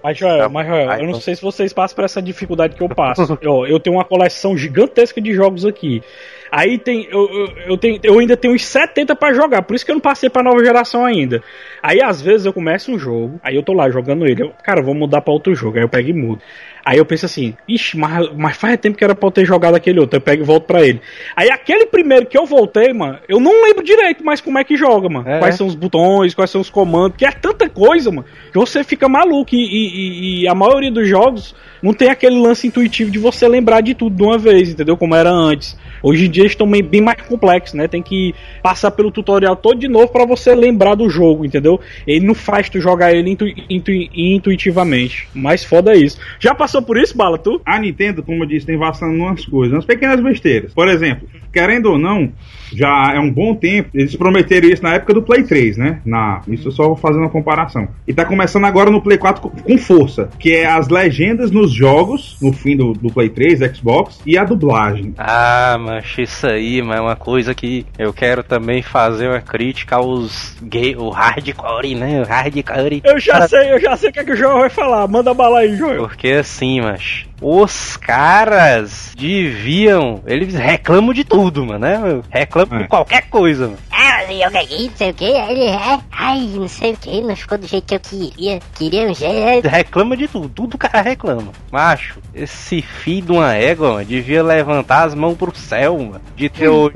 Mas, 0.00 0.16
Joel, 0.16 0.48
mas, 0.48 0.66
Joel 0.66 0.92
eu 0.92 1.06
não 1.06 1.14
sei 1.14 1.34
se 1.34 1.42
vocês 1.42 1.72
passam 1.72 1.96
por 1.96 2.04
essa 2.04 2.22
dificuldade 2.22 2.76
que 2.76 2.82
eu 2.82 2.88
passo. 2.88 3.36
eu, 3.42 3.66
eu 3.66 3.80
tenho 3.80 3.96
uma 3.96 4.04
coleção 4.04 4.56
gigantesca 4.56 5.20
de 5.20 5.34
jogos 5.34 5.66
aqui. 5.66 6.02
Aí 6.50 6.78
tem. 6.78 7.06
Eu, 7.10 7.28
eu, 7.32 7.48
eu, 7.68 7.76
tenho, 7.76 8.00
eu 8.02 8.18
ainda 8.18 8.36
tenho 8.36 8.54
uns 8.54 8.64
70 8.64 9.14
para 9.14 9.32
jogar, 9.34 9.62
por 9.62 9.74
isso 9.74 9.84
que 9.84 9.90
eu 9.90 9.94
não 9.94 10.00
passei 10.00 10.28
pra 10.28 10.42
nova 10.42 10.64
geração 10.64 11.04
ainda. 11.04 11.42
Aí 11.82 12.02
às 12.02 12.20
vezes 12.20 12.46
eu 12.46 12.52
começo 12.52 12.92
um 12.92 12.98
jogo, 12.98 13.40
aí 13.42 13.54
eu 13.54 13.62
tô 13.62 13.72
lá 13.72 13.88
jogando 13.90 14.26
ele. 14.26 14.42
Eu, 14.42 14.52
cara, 14.64 14.82
vou 14.82 14.94
mudar 14.94 15.20
pra 15.20 15.32
outro 15.32 15.54
jogo. 15.54 15.76
Aí 15.76 15.84
eu 15.84 15.88
pego 15.88 16.08
e 16.08 16.12
mudo. 16.12 16.42
Aí 16.84 16.98
eu 16.98 17.04
penso 17.04 17.26
assim, 17.26 17.54
ixi, 17.68 17.96
mas, 17.96 18.30
mas 18.34 18.56
faz 18.56 18.78
tempo 18.78 18.96
que 18.96 19.04
era 19.04 19.14
pra 19.14 19.26
eu 19.26 19.30
ter 19.30 19.44
jogado 19.44 19.74
aquele 19.74 20.00
outro. 20.00 20.16
Eu 20.16 20.20
pego 20.20 20.42
e 20.42 20.46
volto 20.46 20.64
pra 20.64 20.82
ele. 20.82 21.00
Aí 21.36 21.50
aquele 21.50 21.86
primeiro 21.86 22.26
que 22.26 22.36
eu 22.36 22.46
voltei, 22.46 22.92
mano, 22.92 23.18
eu 23.28 23.38
não 23.38 23.62
lembro 23.62 23.84
direito 23.84 24.24
mais 24.24 24.40
como 24.40 24.58
é 24.58 24.64
que 24.64 24.76
joga, 24.76 25.08
mano. 25.08 25.28
É. 25.28 25.38
Quais 25.38 25.54
são 25.56 25.66
os 25.66 25.74
botões, 25.74 26.34
quais 26.34 26.50
são 26.50 26.60
os 26.60 26.70
comandos, 26.70 27.16
que 27.16 27.26
é 27.26 27.30
tanta 27.30 27.68
coisa, 27.68 28.10
mano, 28.10 28.24
que 28.50 28.58
você 28.58 28.82
fica 28.82 29.08
maluco. 29.08 29.54
E, 29.54 29.58
e, 29.58 30.42
e, 30.42 30.48
a 30.48 30.54
maioria 30.54 30.90
dos 30.90 31.06
jogos 31.06 31.54
não 31.82 31.92
tem 31.92 32.08
aquele 32.08 32.38
lance 32.38 32.66
intuitivo 32.66 33.10
de 33.10 33.18
você 33.18 33.46
lembrar 33.46 33.82
de 33.82 33.94
tudo 33.94 34.16
de 34.16 34.22
uma 34.22 34.38
vez, 34.38 34.70
entendeu? 34.70 34.96
Como 34.96 35.14
era 35.14 35.30
antes. 35.30 35.76
Hoje 36.02 36.26
em 36.26 36.30
dia 36.30 36.42
eles 36.42 36.52
estão 36.52 36.70
bem 36.70 37.00
mais 37.00 37.20
complexos, 37.22 37.74
né? 37.74 37.88
Tem 37.88 38.02
que 38.02 38.34
passar 38.62 38.90
pelo 38.90 39.10
tutorial 39.10 39.56
todo 39.56 39.78
de 39.78 39.88
novo 39.88 40.08
para 40.08 40.24
você 40.24 40.54
lembrar 40.54 40.94
do 40.94 41.08
jogo, 41.08 41.44
entendeu? 41.44 41.80
Ele 42.06 42.26
não 42.26 42.34
faz 42.34 42.68
tu 42.68 42.80
jogar 42.80 43.12
ele 43.12 43.30
intu 43.30 43.46
intu 43.68 43.92
intuitivamente. 44.14 45.28
Mas 45.34 45.64
foda 45.64 45.94
isso. 45.94 46.18
Já 46.38 46.54
passou 46.54 46.82
por 46.82 46.96
isso, 46.96 47.16
Bala, 47.16 47.38
tu? 47.38 47.60
A 47.64 47.78
Nintendo, 47.78 48.22
como 48.22 48.42
eu 48.42 48.48
disse, 48.48 48.66
tem 48.66 48.76
vacilando 48.76 49.16
umas 49.16 49.44
coisas, 49.44 49.74
umas 49.74 49.84
pequenas 49.84 50.20
besteiras. 50.20 50.72
Por 50.72 50.88
exemplo, 50.88 51.28
querendo 51.52 51.86
ou 51.86 51.98
não, 51.98 52.32
já 52.72 53.12
é 53.14 53.18
um 53.18 53.30
bom 53.30 53.54
tempo. 53.54 53.90
Eles 53.94 54.14
prometeram 54.16 54.68
isso 54.68 54.82
na 54.82 54.94
época 54.94 55.14
do 55.14 55.22
Play 55.22 55.42
3, 55.42 55.76
né? 55.76 56.00
Na, 56.04 56.42
isso 56.48 56.70
só 56.70 56.94
fazendo 56.96 57.22
uma 57.22 57.30
comparação. 57.30 57.88
E 58.06 58.14
tá 58.14 58.24
começando 58.24 58.64
agora 58.64 58.90
no 58.90 59.02
Play 59.02 59.18
4 59.18 59.42
com, 59.42 59.50
com 59.50 59.78
força, 59.78 60.30
que 60.38 60.52
é 60.52 60.66
as 60.66 60.88
legendas 60.88 61.50
nos 61.50 61.72
jogos, 61.72 62.36
no 62.40 62.52
fim 62.52 62.76
do, 62.76 62.92
do 62.92 63.12
Play 63.12 63.28
3, 63.28 63.76
Xbox, 63.76 64.20
e 64.24 64.38
a 64.38 64.44
dublagem. 64.44 65.14
Ah, 65.18 65.76
mas 65.90 66.14
isso 66.18 66.46
aí, 66.46 66.80
mas 66.82 66.98
é 66.98 67.00
uma 67.00 67.16
coisa 67.16 67.52
que 67.52 67.84
eu 67.98 68.12
quero 68.12 68.44
também 68.44 68.80
fazer 68.80 69.28
uma 69.28 69.40
crítica 69.40 69.96
aos 69.96 70.56
gay, 70.62 70.94
o 70.96 71.10
hardcore, 71.10 71.96
né? 71.96 72.20
O 72.20 72.24
hardcore. 72.24 73.00
Eu 73.02 73.18
já 73.18 73.48
sei, 73.48 73.72
eu 73.72 73.80
já 73.80 73.96
sei 73.96 74.10
o 74.10 74.12
que, 74.12 74.20
é 74.20 74.24
que 74.24 74.32
o 74.32 74.36
João 74.36 74.60
vai 74.60 74.70
falar. 74.70 75.08
Manda 75.08 75.34
bala 75.34 75.60
aí, 75.60 75.76
João. 75.76 75.96
Porque 75.96 76.28
assim, 76.28 76.80
mas 76.80 77.26
os 77.40 77.96
caras 77.96 79.12
deviam. 79.16 80.22
Eles 80.26 80.54
reclamam 80.54 81.12
de 81.12 81.24
tudo, 81.24 81.64
mano, 81.64 81.78
né? 81.78 82.22
Reclamam 82.28 82.80
é. 82.80 82.82
de 82.82 82.88
qualquer 82.88 83.28
coisa, 83.28 83.66
mano. 83.66 83.78
Ah, 83.90 84.32
eu 84.32 84.50
ganhei, 84.50 84.88
não 84.88 84.96
sei 84.96 85.10
o 85.10 85.14
que, 85.14 85.24
ele 85.24 85.64
é. 85.64 85.98
Ai, 86.10 86.40
não 86.54 86.68
sei 86.68 86.92
o 86.92 86.96
que, 86.96 87.20
não 87.20 87.36
ficou 87.36 87.58
do 87.58 87.66
jeito 87.66 87.86
que 87.86 87.94
eu 87.94 88.00
queria. 88.00 88.60
Queria 88.74 89.06
um 89.06 89.14
jeito. 89.14 89.68
Reclama 89.68 90.16
de 90.16 90.28
tudo, 90.28 90.48
tudo 90.48 90.74
o 90.74 90.78
cara 90.78 91.00
reclama. 91.00 91.52
Macho, 91.70 92.18
esse 92.34 92.82
filho 92.82 93.26
de 93.26 93.32
uma 93.32 93.54
égua, 93.54 93.94
mano, 93.94 94.04
devia 94.04 94.42
levantar 94.42 95.04
as 95.04 95.14
mãos 95.14 95.36
pro 95.36 95.54
céu, 95.54 95.98
mano. 95.98 96.20
De 96.36 96.48
ter 96.48 96.68
o. 96.70 96.90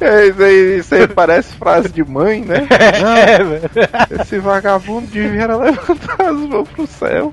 é, 0.00 0.26
isso 0.26 0.42
aí, 0.42 0.78
isso 0.78 0.94
aí 0.94 1.08
parece 1.08 1.54
frase 1.54 1.88
de 1.90 2.04
mãe, 2.04 2.40
né? 2.40 2.66
é, 2.70 4.22
esse 4.22 4.38
vagabundo 4.38 5.06
devia 5.06 5.46
levantar 5.46 6.20
as 6.20 6.36
mãos 6.36 6.68
pro 6.68 6.86
céu. 6.86 7.32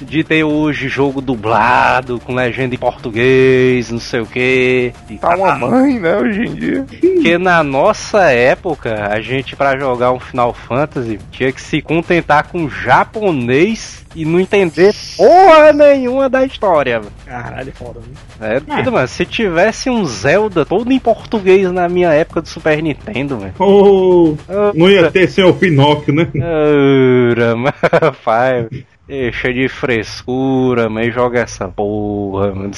De 0.00 0.24
ter 0.24 0.44
hoje 0.44 0.88
jogo 0.88 1.20
dublado, 1.20 2.20
com 2.20 2.34
legenda 2.34 2.74
em 2.74 2.78
português, 2.78 3.90
não 3.90 4.00
sei 4.00 4.20
o 4.20 4.26
que. 4.26 4.92
Tá 5.20 5.36
uma 5.36 5.54
mãe, 5.54 5.98
né, 5.98 6.16
hoje 6.16 6.42
em 6.42 6.54
dia. 6.54 6.86
Porque 6.88 7.38
na 7.38 7.62
nossa 7.62 8.30
época, 8.30 9.08
a 9.10 9.20
gente 9.20 9.56
para 9.56 9.78
jogar 9.78 10.12
um 10.12 10.20
Final 10.20 10.52
Fantasy 10.52 11.18
tinha 11.30 11.52
que 11.52 11.60
se 11.60 11.80
contentar 11.80 12.48
com 12.48 12.68
japonês 12.68 14.00
e 14.14 14.24
não 14.24 14.40
entender 14.40 14.92
porra 15.16 15.72
nenhuma 15.72 16.28
da 16.28 16.44
história. 16.44 17.00
Caralho, 17.24 17.72
foda, 17.72 18.00
viu? 18.00 18.14
É, 18.40 18.56
é. 18.56 18.60
tudo, 18.60 18.92
mano. 18.92 19.08
Se 19.08 19.24
tivesse 19.24 19.88
um 19.88 20.04
Zelda 20.04 20.64
todo 20.64 20.90
em 20.90 20.98
português 20.98 21.70
na 21.70 21.88
minha 21.88 22.10
época 22.12 22.42
do 22.42 22.48
Super 22.48 22.82
Nintendo, 22.82 23.38
velho. 23.38 23.54
Oh, 23.58 24.34
não 24.74 24.90
ia 24.90 25.10
ter 25.10 25.28
sem 25.28 25.44
o 25.44 25.54
Pinóquio, 25.54 26.14
né? 26.14 26.28
Ura, 26.34 27.54
pai. 28.24 28.68
Deixa 29.10 29.52
de 29.52 29.68
frescura, 29.68 30.88
mas 30.88 31.12
joga 31.12 31.40
essa 31.40 31.66
porra, 31.66 32.54
mano. 32.54 32.70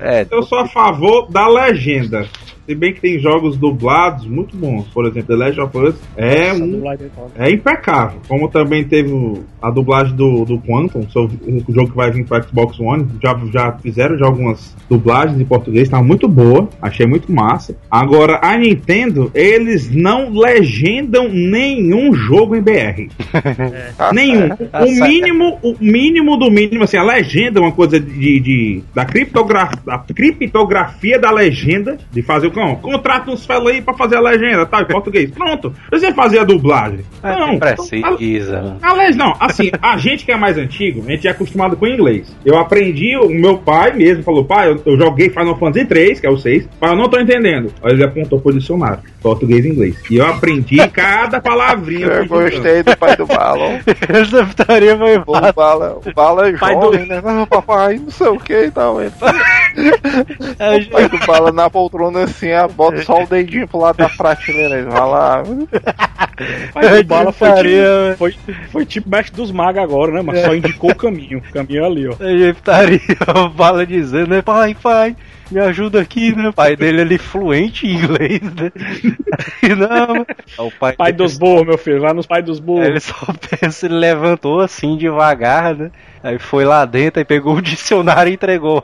É, 0.00 0.26
eu 0.28 0.42
sou 0.42 0.58
a 0.58 0.66
favor 0.66 1.30
da 1.30 1.46
legenda. 1.46 2.28
Se 2.66 2.74
bem 2.76 2.92
que 2.92 3.00
tem 3.00 3.18
jogos 3.18 3.56
dublados 3.56 4.24
muito 4.26 4.56
bons. 4.56 4.86
Por 4.88 5.04
exemplo, 5.06 5.36
The 5.36 5.44
Legend 5.44 5.60
of 5.62 5.78
Us 5.78 5.94
é, 6.16 6.52
um, 6.52 6.82
é 7.36 7.50
impecável. 7.50 8.20
Como 8.28 8.48
também 8.48 8.84
teve 8.84 9.12
a 9.60 9.70
dublagem 9.70 10.14
do, 10.14 10.44
do 10.44 10.58
Quantum, 10.58 11.00
o 11.00 11.72
jogo 11.72 11.90
que 11.90 11.96
vai 11.96 12.10
vir 12.10 12.24
para 12.24 12.42
Xbox 12.42 12.78
One. 12.78 13.06
Já, 13.20 13.40
já 13.52 13.72
fizeram 13.72 14.16
já 14.16 14.26
algumas 14.26 14.76
dublagens 14.88 15.40
em 15.40 15.44
português, 15.44 15.88
tá 15.88 16.00
muito 16.00 16.28
boa. 16.28 16.68
Achei 16.80 17.04
muito 17.04 17.32
massa. 17.32 17.76
Agora, 17.90 18.40
a 18.42 18.56
Nintendo, 18.56 19.30
eles 19.34 19.90
não 19.90 20.30
legendam 20.30 21.28
nenhum 21.28 22.14
jogo 22.14 22.54
em 22.54 22.60
BR. 22.60 23.08
É. 23.72 24.12
Nenhum. 24.12 24.48
Tá 24.48 24.84
o 24.84 24.90
mínimo, 24.90 25.58
o 25.62 25.76
mínimo 25.80 26.36
do 26.36 26.50
mínimo, 26.50 26.84
assim, 26.84 26.96
a 26.96 27.02
legenda 27.02 27.58
é 27.58 27.62
uma 27.62 27.72
coisa 27.72 27.98
de, 27.98 28.40
de 28.40 28.82
da 28.94 29.04
criptografia, 29.04 29.80
da 29.84 29.98
criptografia 29.98 31.18
da 31.18 31.30
legenda, 31.30 31.98
de 32.10 32.22
fazer 32.22 32.52
Falcão, 32.62 32.76
contrata 32.76 33.30
uns 33.30 33.44
fellow 33.44 33.68
aí 33.68 33.82
pra 33.82 33.94
fazer 33.94 34.16
a 34.16 34.20
legenda, 34.20 34.64
tá? 34.64 34.80
Em 34.82 34.86
português. 34.86 35.30
Pronto. 35.30 35.74
Você 35.90 36.12
fazer 36.12 36.38
a 36.38 36.44
dublagem. 36.44 37.00
É, 37.22 37.36
não. 37.36 37.58
Precisa. 37.58 38.76
Aliás, 38.80 39.16
não. 39.16 39.34
Assim, 39.40 39.70
a 39.80 39.96
gente 39.98 40.24
que 40.24 40.32
é 40.32 40.36
mais 40.36 40.56
antigo, 40.56 41.02
a 41.06 41.10
gente 41.10 41.26
é 41.26 41.30
acostumado 41.30 41.76
com 41.76 41.86
inglês. 41.86 42.34
Eu 42.44 42.58
aprendi, 42.58 43.16
o 43.16 43.28
meu 43.28 43.58
pai 43.58 43.92
mesmo 43.92 44.22
falou, 44.22 44.44
pai, 44.44 44.70
eu, 44.70 44.80
eu 44.84 44.96
joguei 44.96 45.28
Final 45.28 45.58
Fantasy 45.58 45.86
3, 45.86 46.20
que 46.20 46.26
é 46.26 46.30
o 46.30 46.38
6, 46.38 46.68
pai, 46.78 46.90
eu 46.90 46.96
não 46.96 47.08
tô 47.08 47.18
entendendo. 47.18 47.72
Aí 47.82 47.92
ele 47.92 48.04
apontou 48.04 48.40
pro 48.40 48.52
dicionário, 48.52 49.00
português 49.20 49.64
e 49.64 49.68
inglês. 49.68 49.96
E 50.10 50.16
eu 50.16 50.26
aprendi 50.26 50.76
cada 50.90 51.40
palavrinha. 51.40 52.06
Eu 52.06 52.26
gostei 52.26 52.82
do 52.82 52.96
pai 52.96 53.16
do 53.16 53.26
Bala. 53.26 53.80
Essa 54.08 54.44
vitória 54.44 54.96
foi 54.96 55.16
o 55.16 55.24
Bala. 55.52 55.98
O 56.04 56.12
Bala 56.14 56.48
é 56.48 56.52
pai 56.52 56.74
jovem, 56.74 57.00
do... 57.00 57.06
né? 57.06 57.20
Não, 57.22 57.46
papai, 57.46 57.98
não 57.98 58.10
sei 58.10 58.28
o 58.28 58.38
que 58.38 58.64
e 58.64 58.70
tal. 58.70 58.96
o 58.96 60.90
pai 60.90 61.08
do 61.08 61.18
Bala 61.26 61.52
na 61.52 61.70
poltrona 61.70 62.24
assim, 62.24 62.41
é, 62.48 62.66
bota 62.68 63.02
só 63.02 63.22
o 63.22 63.26
dedinho 63.26 63.68
pro 63.68 63.80
lado 63.80 63.96
da 63.96 64.08
prateleira 64.08 64.80
e 64.80 64.82
vai 64.84 65.00
lá. 65.00 65.42
Mas 66.74 67.00
o 67.00 67.04
Bala 67.04 67.32
foi 67.32 67.52
tipo, 67.52 68.16
foi, 68.16 68.34
foi 68.70 68.86
tipo 68.86 69.08
mestre 69.08 69.36
dos 69.36 69.50
magos 69.50 69.82
agora, 69.82 70.12
né? 70.12 70.22
Mas 70.22 70.40
só 70.40 70.54
indicou 70.54 70.90
o 70.90 70.94
caminho. 70.94 71.38
O 71.38 71.52
caminho 71.52 71.84
é 71.84 71.86
ali, 71.86 72.08
ó. 72.08 72.14
Egiptaria, 72.20 73.00
o 73.36 73.48
Bala 73.48 73.86
dizendo, 73.86 74.30
né? 74.30 74.42
Pai, 74.42 74.74
pai, 74.74 75.16
me 75.50 75.60
ajuda 75.60 76.00
aqui, 76.00 76.34
né? 76.34 76.48
O 76.48 76.52
pai 76.52 76.74
dele 76.74 77.02
ali 77.02 77.18
fluente 77.18 77.86
em 77.86 77.94
inglês, 77.94 78.40
né? 78.42 78.72
não, 79.76 80.26
é 80.58 80.62
o 80.62 80.70
pai, 80.70 80.94
pai 80.94 81.12
dos 81.12 81.36
burros, 81.36 81.66
meu 81.66 81.78
filho, 81.78 82.00
vai 82.00 82.12
nos 82.12 82.26
pais 82.26 82.44
dos 82.44 82.58
burros. 82.58 82.86
Ele 82.86 83.00
só 83.00 83.14
pensa, 83.50 83.86
ele 83.86 83.96
levantou 83.96 84.60
assim 84.60 84.96
devagar, 84.96 85.74
né? 85.74 85.90
Aí 86.22 86.38
foi 86.38 86.64
lá 86.64 86.84
dentro 86.84 87.20
e 87.20 87.24
pegou 87.24 87.56
o 87.56 87.62
dicionário 87.62 88.30
e 88.30 88.34
entregou. 88.34 88.82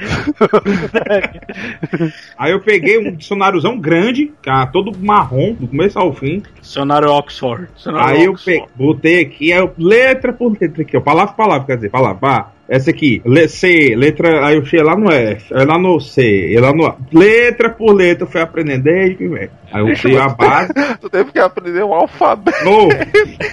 Aí 2.38 2.52
eu 2.52 2.60
peguei 2.60 2.98
um 2.98 3.14
dicionáriozão 3.14 3.78
grande, 3.78 4.32
cara, 4.42 4.66
todo 4.66 4.96
marrom, 4.98 5.54
do 5.54 5.68
começo 5.68 5.98
ao 5.98 6.14
fim. 6.14 6.42
Dicionário 6.60 7.10
Oxford. 7.10 7.68
Dicionário 7.74 8.16
aí 8.16 8.24
eu 8.24 8.34
Peguei, 8.34 8.64
botei 8.74 9.20
aqui, 9.20 9.52
aí 9.52 9.60
eu, 9.60 9.72
letra 9.78 10.32
por 10.32 10.56
letra 10.58 10.82
aqui, 10.82 10.96
ó, 10.96 11.00
palavra 11.00 11.32
por 11.32 11.36
palavra, 11.36 11.66
quer 11.66 11.76
dizer, 11.76 11.90
palavra, 11.90 12.18
pá. 12.18 12.52
Essa 12.70 12.90
aqui, 12.90 13.20
C, 13.48 13.96
letra. 13.96 14.46
Aí 14.46 14.54
eu 14.54 14.64
cheguei 14.64 14.86
lá 14.86 14.96
no 14.96 15.10
F, 15.10 15.52
aí 15.52 15.64
lá 15.66 15.76
no 15.76 15.98
C, 15.98 16.56
lá 16.60 16.72
no 16.72 16.86
A. 16.86 16.96
Letra 17.12 17.68
por 17.68 17.92
letra, 17.92 18.22
eu 18.22 18.30
fui 18.30 18.40
aprendendo 18.40 18.84
desde 18.84 19.16
primeiro. 19.16 19.50
Aí 19.72 19.80
eu 19.80 19.96
fui 19.96 20.16
a 20.16 20.28
base. 20.38 20.72
tu 21.00 21.10
teve 21.10 21.32
que 21.32 21.40
aprender 21.40 21.82
o 21.82 21.92
alfabeto. 21.92 22.64
No, 22.64 22.88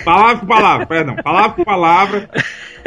palavra 0.05 0.37
por 0.37 0.47
palavra, 0.47 0.85
perdão. 0.85 1.15
Palavra 1.15 1.49
por 1.49 1.65
palavra. 1.65 2.29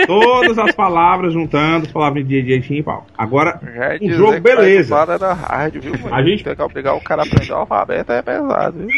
Todas 0.06 0.56
as 0.56 0.72
palavras 0.72 1.32
juntando, 1.32 1.86
as 1.86 1.92
palavras 1.92 2.26
de 2.26 2.42
jeitinho 2.42 2.78
e 2.78 2.82
pau. 2.82 3.04
Agora, 3.18 3.60
o 4.00 4.06
um 4.06 4.12
jogo, 4.12 4.40
beleza. 4.40 4.94
Era 4.96 5.32
hard, 5.32 5.74
viu, 5.78 5.94
a 6.12 6.22
gente 6.22 6.44
tem 6.44 6.54
que 6.54 6.62
obrigar 6.62 6.94
o 6.94 7.00
cara 7.00 7.22
a 7.22 7.26
aprender 7.26 7.52
o 7.52 7.56
alfabeto 7.56 8.12
é 8.12 8.22
pesado, 8.22 8.78
viu? 8.78 8.88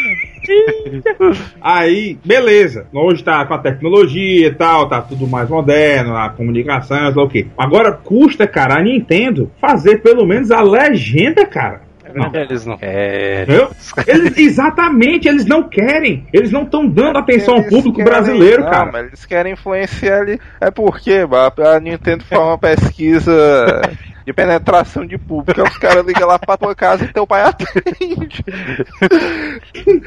Aí, 1.60 2.18
beleza. 2.24 2.86
Hoje 2.92 3.22
tá 3.22 3.44
com 3.46 3.54
a 3.54 3.58
tecnologia 3.58 4.48
e 4.48 4.54
tal, 4.54 4.88
tá 4.88 5.00
tudo 5.00 5.26
mais 5.26 5.48
moderno, 5.48 6.16
a 6.16 6.28
comunicação, 6.30 7.12
sei 7.12 7.22
o 7.22 7.28
quê. 7.28 7.46
Agora 7.56 7.92
custa, 7.92 8.46
cara, 8.46 8.78
a 8.78 8.82
Nintendo 8.82 9.50
fazer 9.60 10.02
pelo 10.02 10.26
menos 10.26 10.50
a 10.50 10.62
legenda, 10.62 11.46
cara. 11.46 11.92
Não. 12.14 12.30
Eles 12.34 12.66
não 12.66 12.76
querem. 12.76 13.68
Eles, 14.06 14.36
exatamente, 14.36 15.28
eles 15.28 15.46
não 15.46 15.62
querem. 15.62 16.26
Eles 16.32 16.50
não 16.50 16.62
estão 16.62 16.86
dando 16.86 17.18
atenção 17.18 17.54
eles 17.54 17.64
ao 17.64 17.70
público 17.70 17.96
querem, 17.96 18.12
brasileiro, 18.12 18.62
não, 18.64 18.70
cara. 18.70 18.92
Mas 18.92 19.06
eles 19.06 19.24
querem 19.24 19.52
influenciar 19.54 20.22
ele. 20.22 20.38
É 20.60 20.70
porque 20.70 21.24
a 21.58 21.80
Nintendo 21.80 22.24
faz 22.24 22.42
uma 22.42 22.58
pesquisa 22.58 23.80
de 24.24 24.32
penetração 24.32 25.06
de 25.06 25.18
público. 25.18 25.62
os 25.62 25.78
caras 25.78 26.04
ligam 26.06 26.26
lá 26.26 26.38
pra 26.38 26.56
tua 26.56 26.74
casa 26.74 27.04
e 27.04 27.12
teu 27.12 27.26
pai 27.26 27.42
atende. 27.42 28.44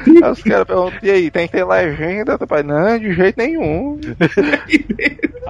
aí 0.06 0.30
os 0.30 0.42
caras 0.42 0.66
perguntam, 0.66 0.92
e 1.02 1.10
aí, 1.10 1.30
tem 1.30 1.46
que 1.46 1.52
ter 1.52 1.64
legenda? 1.64 2.38
Teu 2.38 2.46
pai, 2.46 2.62
não, 2.62 2.98
de 2.98 3.12
jeito 3.12 3.36
nenhum. 3.36 4.00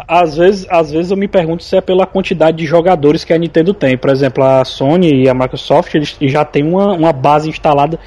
às 0.08 0.36
vezes, 0.36 0.66
às 0.70 0.90
vezes 0.90 1.10
eu 1.10 1.16
me 1.16 1.28
pergunto 1.28 1.62
se 1.62 1.76
é 1.76 1.80
pela 1.80 2.06
quantidade 2.06 2.56
de 2.56 2.66
jogadores 2.66 3.24
que 3.24 3.32
a 3.32 3.38
Nintendo 3.38 3.72
tem. 3.72 3.96
Por 3.96 4.10
exemplo, 4.10 4.44
a 4.44 4.64
Sony 4.64 5.24
e 5.24 5.28
a 5.28 5.34
Microsoft 5.34 5.94
eles 5.94 6.16
já 6.20 6.44
têm 6.44 6.64
uma, 6.64 6.92
uma 6.92 7.12
base 7.12 7.48
instalada 7.48 7.98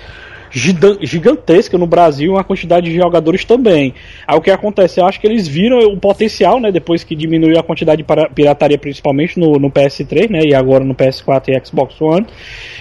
gigantesca 0.51 1.77
no 1.77 1.85
Brasil, 1.85 2.33
uma 2.33 2.43
quantidade 2.43 2.89
de 2.89 2.95
jogadores 2.95 3.45
também. 3.45 3.93
Aí 4.27 4.37
o 4.37 4.41
que 4.41 4.51
acontece? 4.51 4.99
Eu 4.99 5.05
acho 5.05 5.19
que 5.19 5.27
eles 5.27 5.47
viram 5.47 5.79
o 5.79 5.97
potencial, 5.97 6.59
né? 6.59 6.71
Depois 6.71 7.03
que 7.03 7.15
diminuiu 7.15 7.59
a 7.59 7.63
quantidade 7.63 8.03
de 8.03 8.29
pirataria, 8.33 8.77
principalmente 8.77 9.39
no, 9.39 9.59
no 9.59 9.69
PS3, 9.69 10.29
né? 10.29 10.41
E 10.43 10.53
agora 10.53 10.83
no 10.83 10.95
PS4 10.95 11.49
e 11.49 11.65
Xbox 11.65 11.99
One. 12.01 12.25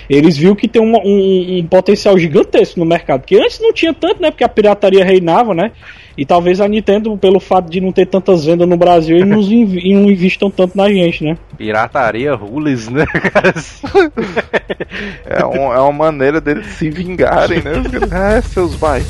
Eles 0.08 0.36
viram 0.36 0.54
que 0.54 0.68
tem 0.68 0.80
um, 0.80 0.96
um, 0.96 1.58
um 1.58 1.66
potencial 1.66 2.18
gigantesco 2.18 2.80
no 2.80 2.86
mercado. 2.86 3.20
Porque 3.20 3.36
antes 3.36 3.60
não 3.60 3.72
tinha 3.72 3.92
tanto, 3.92 4.22
né? 4.22 4.30
Porque 4.30 4.44
a 4.44 4.48
pirataria 4.48 5.04
reinava, 5.04 5.54
né? 5.54 5.72
E 6.18 6.26
talvez 6.26 6.60
a 6.60 6.66
Nintendo, 6.66 7.16
pelo 7.16 7.38
fato 7.38 7.70
de 7.70 7.80
não 7.80 7.92
ter 7.92 8.04
tantas 8.04 8.44
vendas 8.44 8.68
no 8.68 8.76
Brasil, 8.76 9.18
e 9.22 9.94
não 9.94 10.10
investam 10.10 10.50
tanto 10.50 10.76
na 10.76 10.88
gente, 10.88 11.22
né? 11.22 11.38
Pirataria 11.56 12.34
rules, 12.34 12.88
né, 12.88 13.06
é, 15.24 15.46
um, 15.46 15.72
é 15.72 15.80
uma 15.80 15.92
maneira 15.92 16.40
deles 16.40 16.66
se 16.66 16.90
vingarem, 16.90 17.62
né? 17.62 17.74
É, 18.10 18.40
seus 18.40 18.74
pais. 18.74 19.06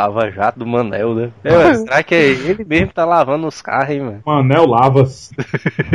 Lava 0.00 0.30
Jato 0.30 0.58
do 0.58 0.66
Manel, 0.66 1.14
né? 1.14 1.30
É, 1.44 1.74
será 1.84 2.02
que 2.02 2.14
é 2.14 2.22
ele 2.22 2.64
mesmo 2.64 2.88
que 2.88 2.94
tá 2.94 3.04
lavando 3.04 3.46
os 3.46 3.60
carros, 3.60 3.90
hein, 3.90 4.00
mano? 4.00 4.22
Manel 4.24 4.66
Lavas. 4.66 5.30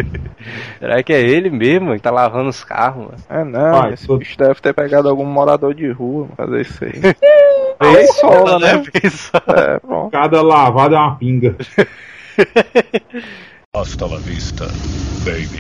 será 0.80 1.02
que 1.02 1.12
é 1.12 1.22
ele 1.22 1.50
mesmo 1.50 1.94
que 1.94 2.02
tá 2.02 2.12
lavando 2.12 2.50
os 2.50 2.64
carros, 2.64 3.06
mano? 3.06 3.18
É 3.30 3.44
não, 3.44 3.82
Pai, 3.82 3.94
esse 3.94 4.18
bicho 4.18 4.38
deve 4.38 4.62
ter 4.62 4.74
pegado 4.74 5.10
algum 5.10 5.26
morador 5.26 5.74
de 5.74 5.90
rua 5.92 6.28
pra 6.36 6.46
fazer 6.46 6.62
isso 6.62 6.84
aí. 6.84 6.94
Só, 8.22 8.58
né? 8.58 8.78
Vem 8.78 9.12
só. 9.12 9.38
É, 9.38 9.80
bom. 9.86 10.10
Cada 10.10 10.42
lavada 10.42 10.96
é 10.96 11.00
uma 11.00 11.18
pinga. 11.18 11.58
Hasta 13.74 14.06
la 14.06 14.18
vista, 14.18 14.66
baby. 15.26 15.60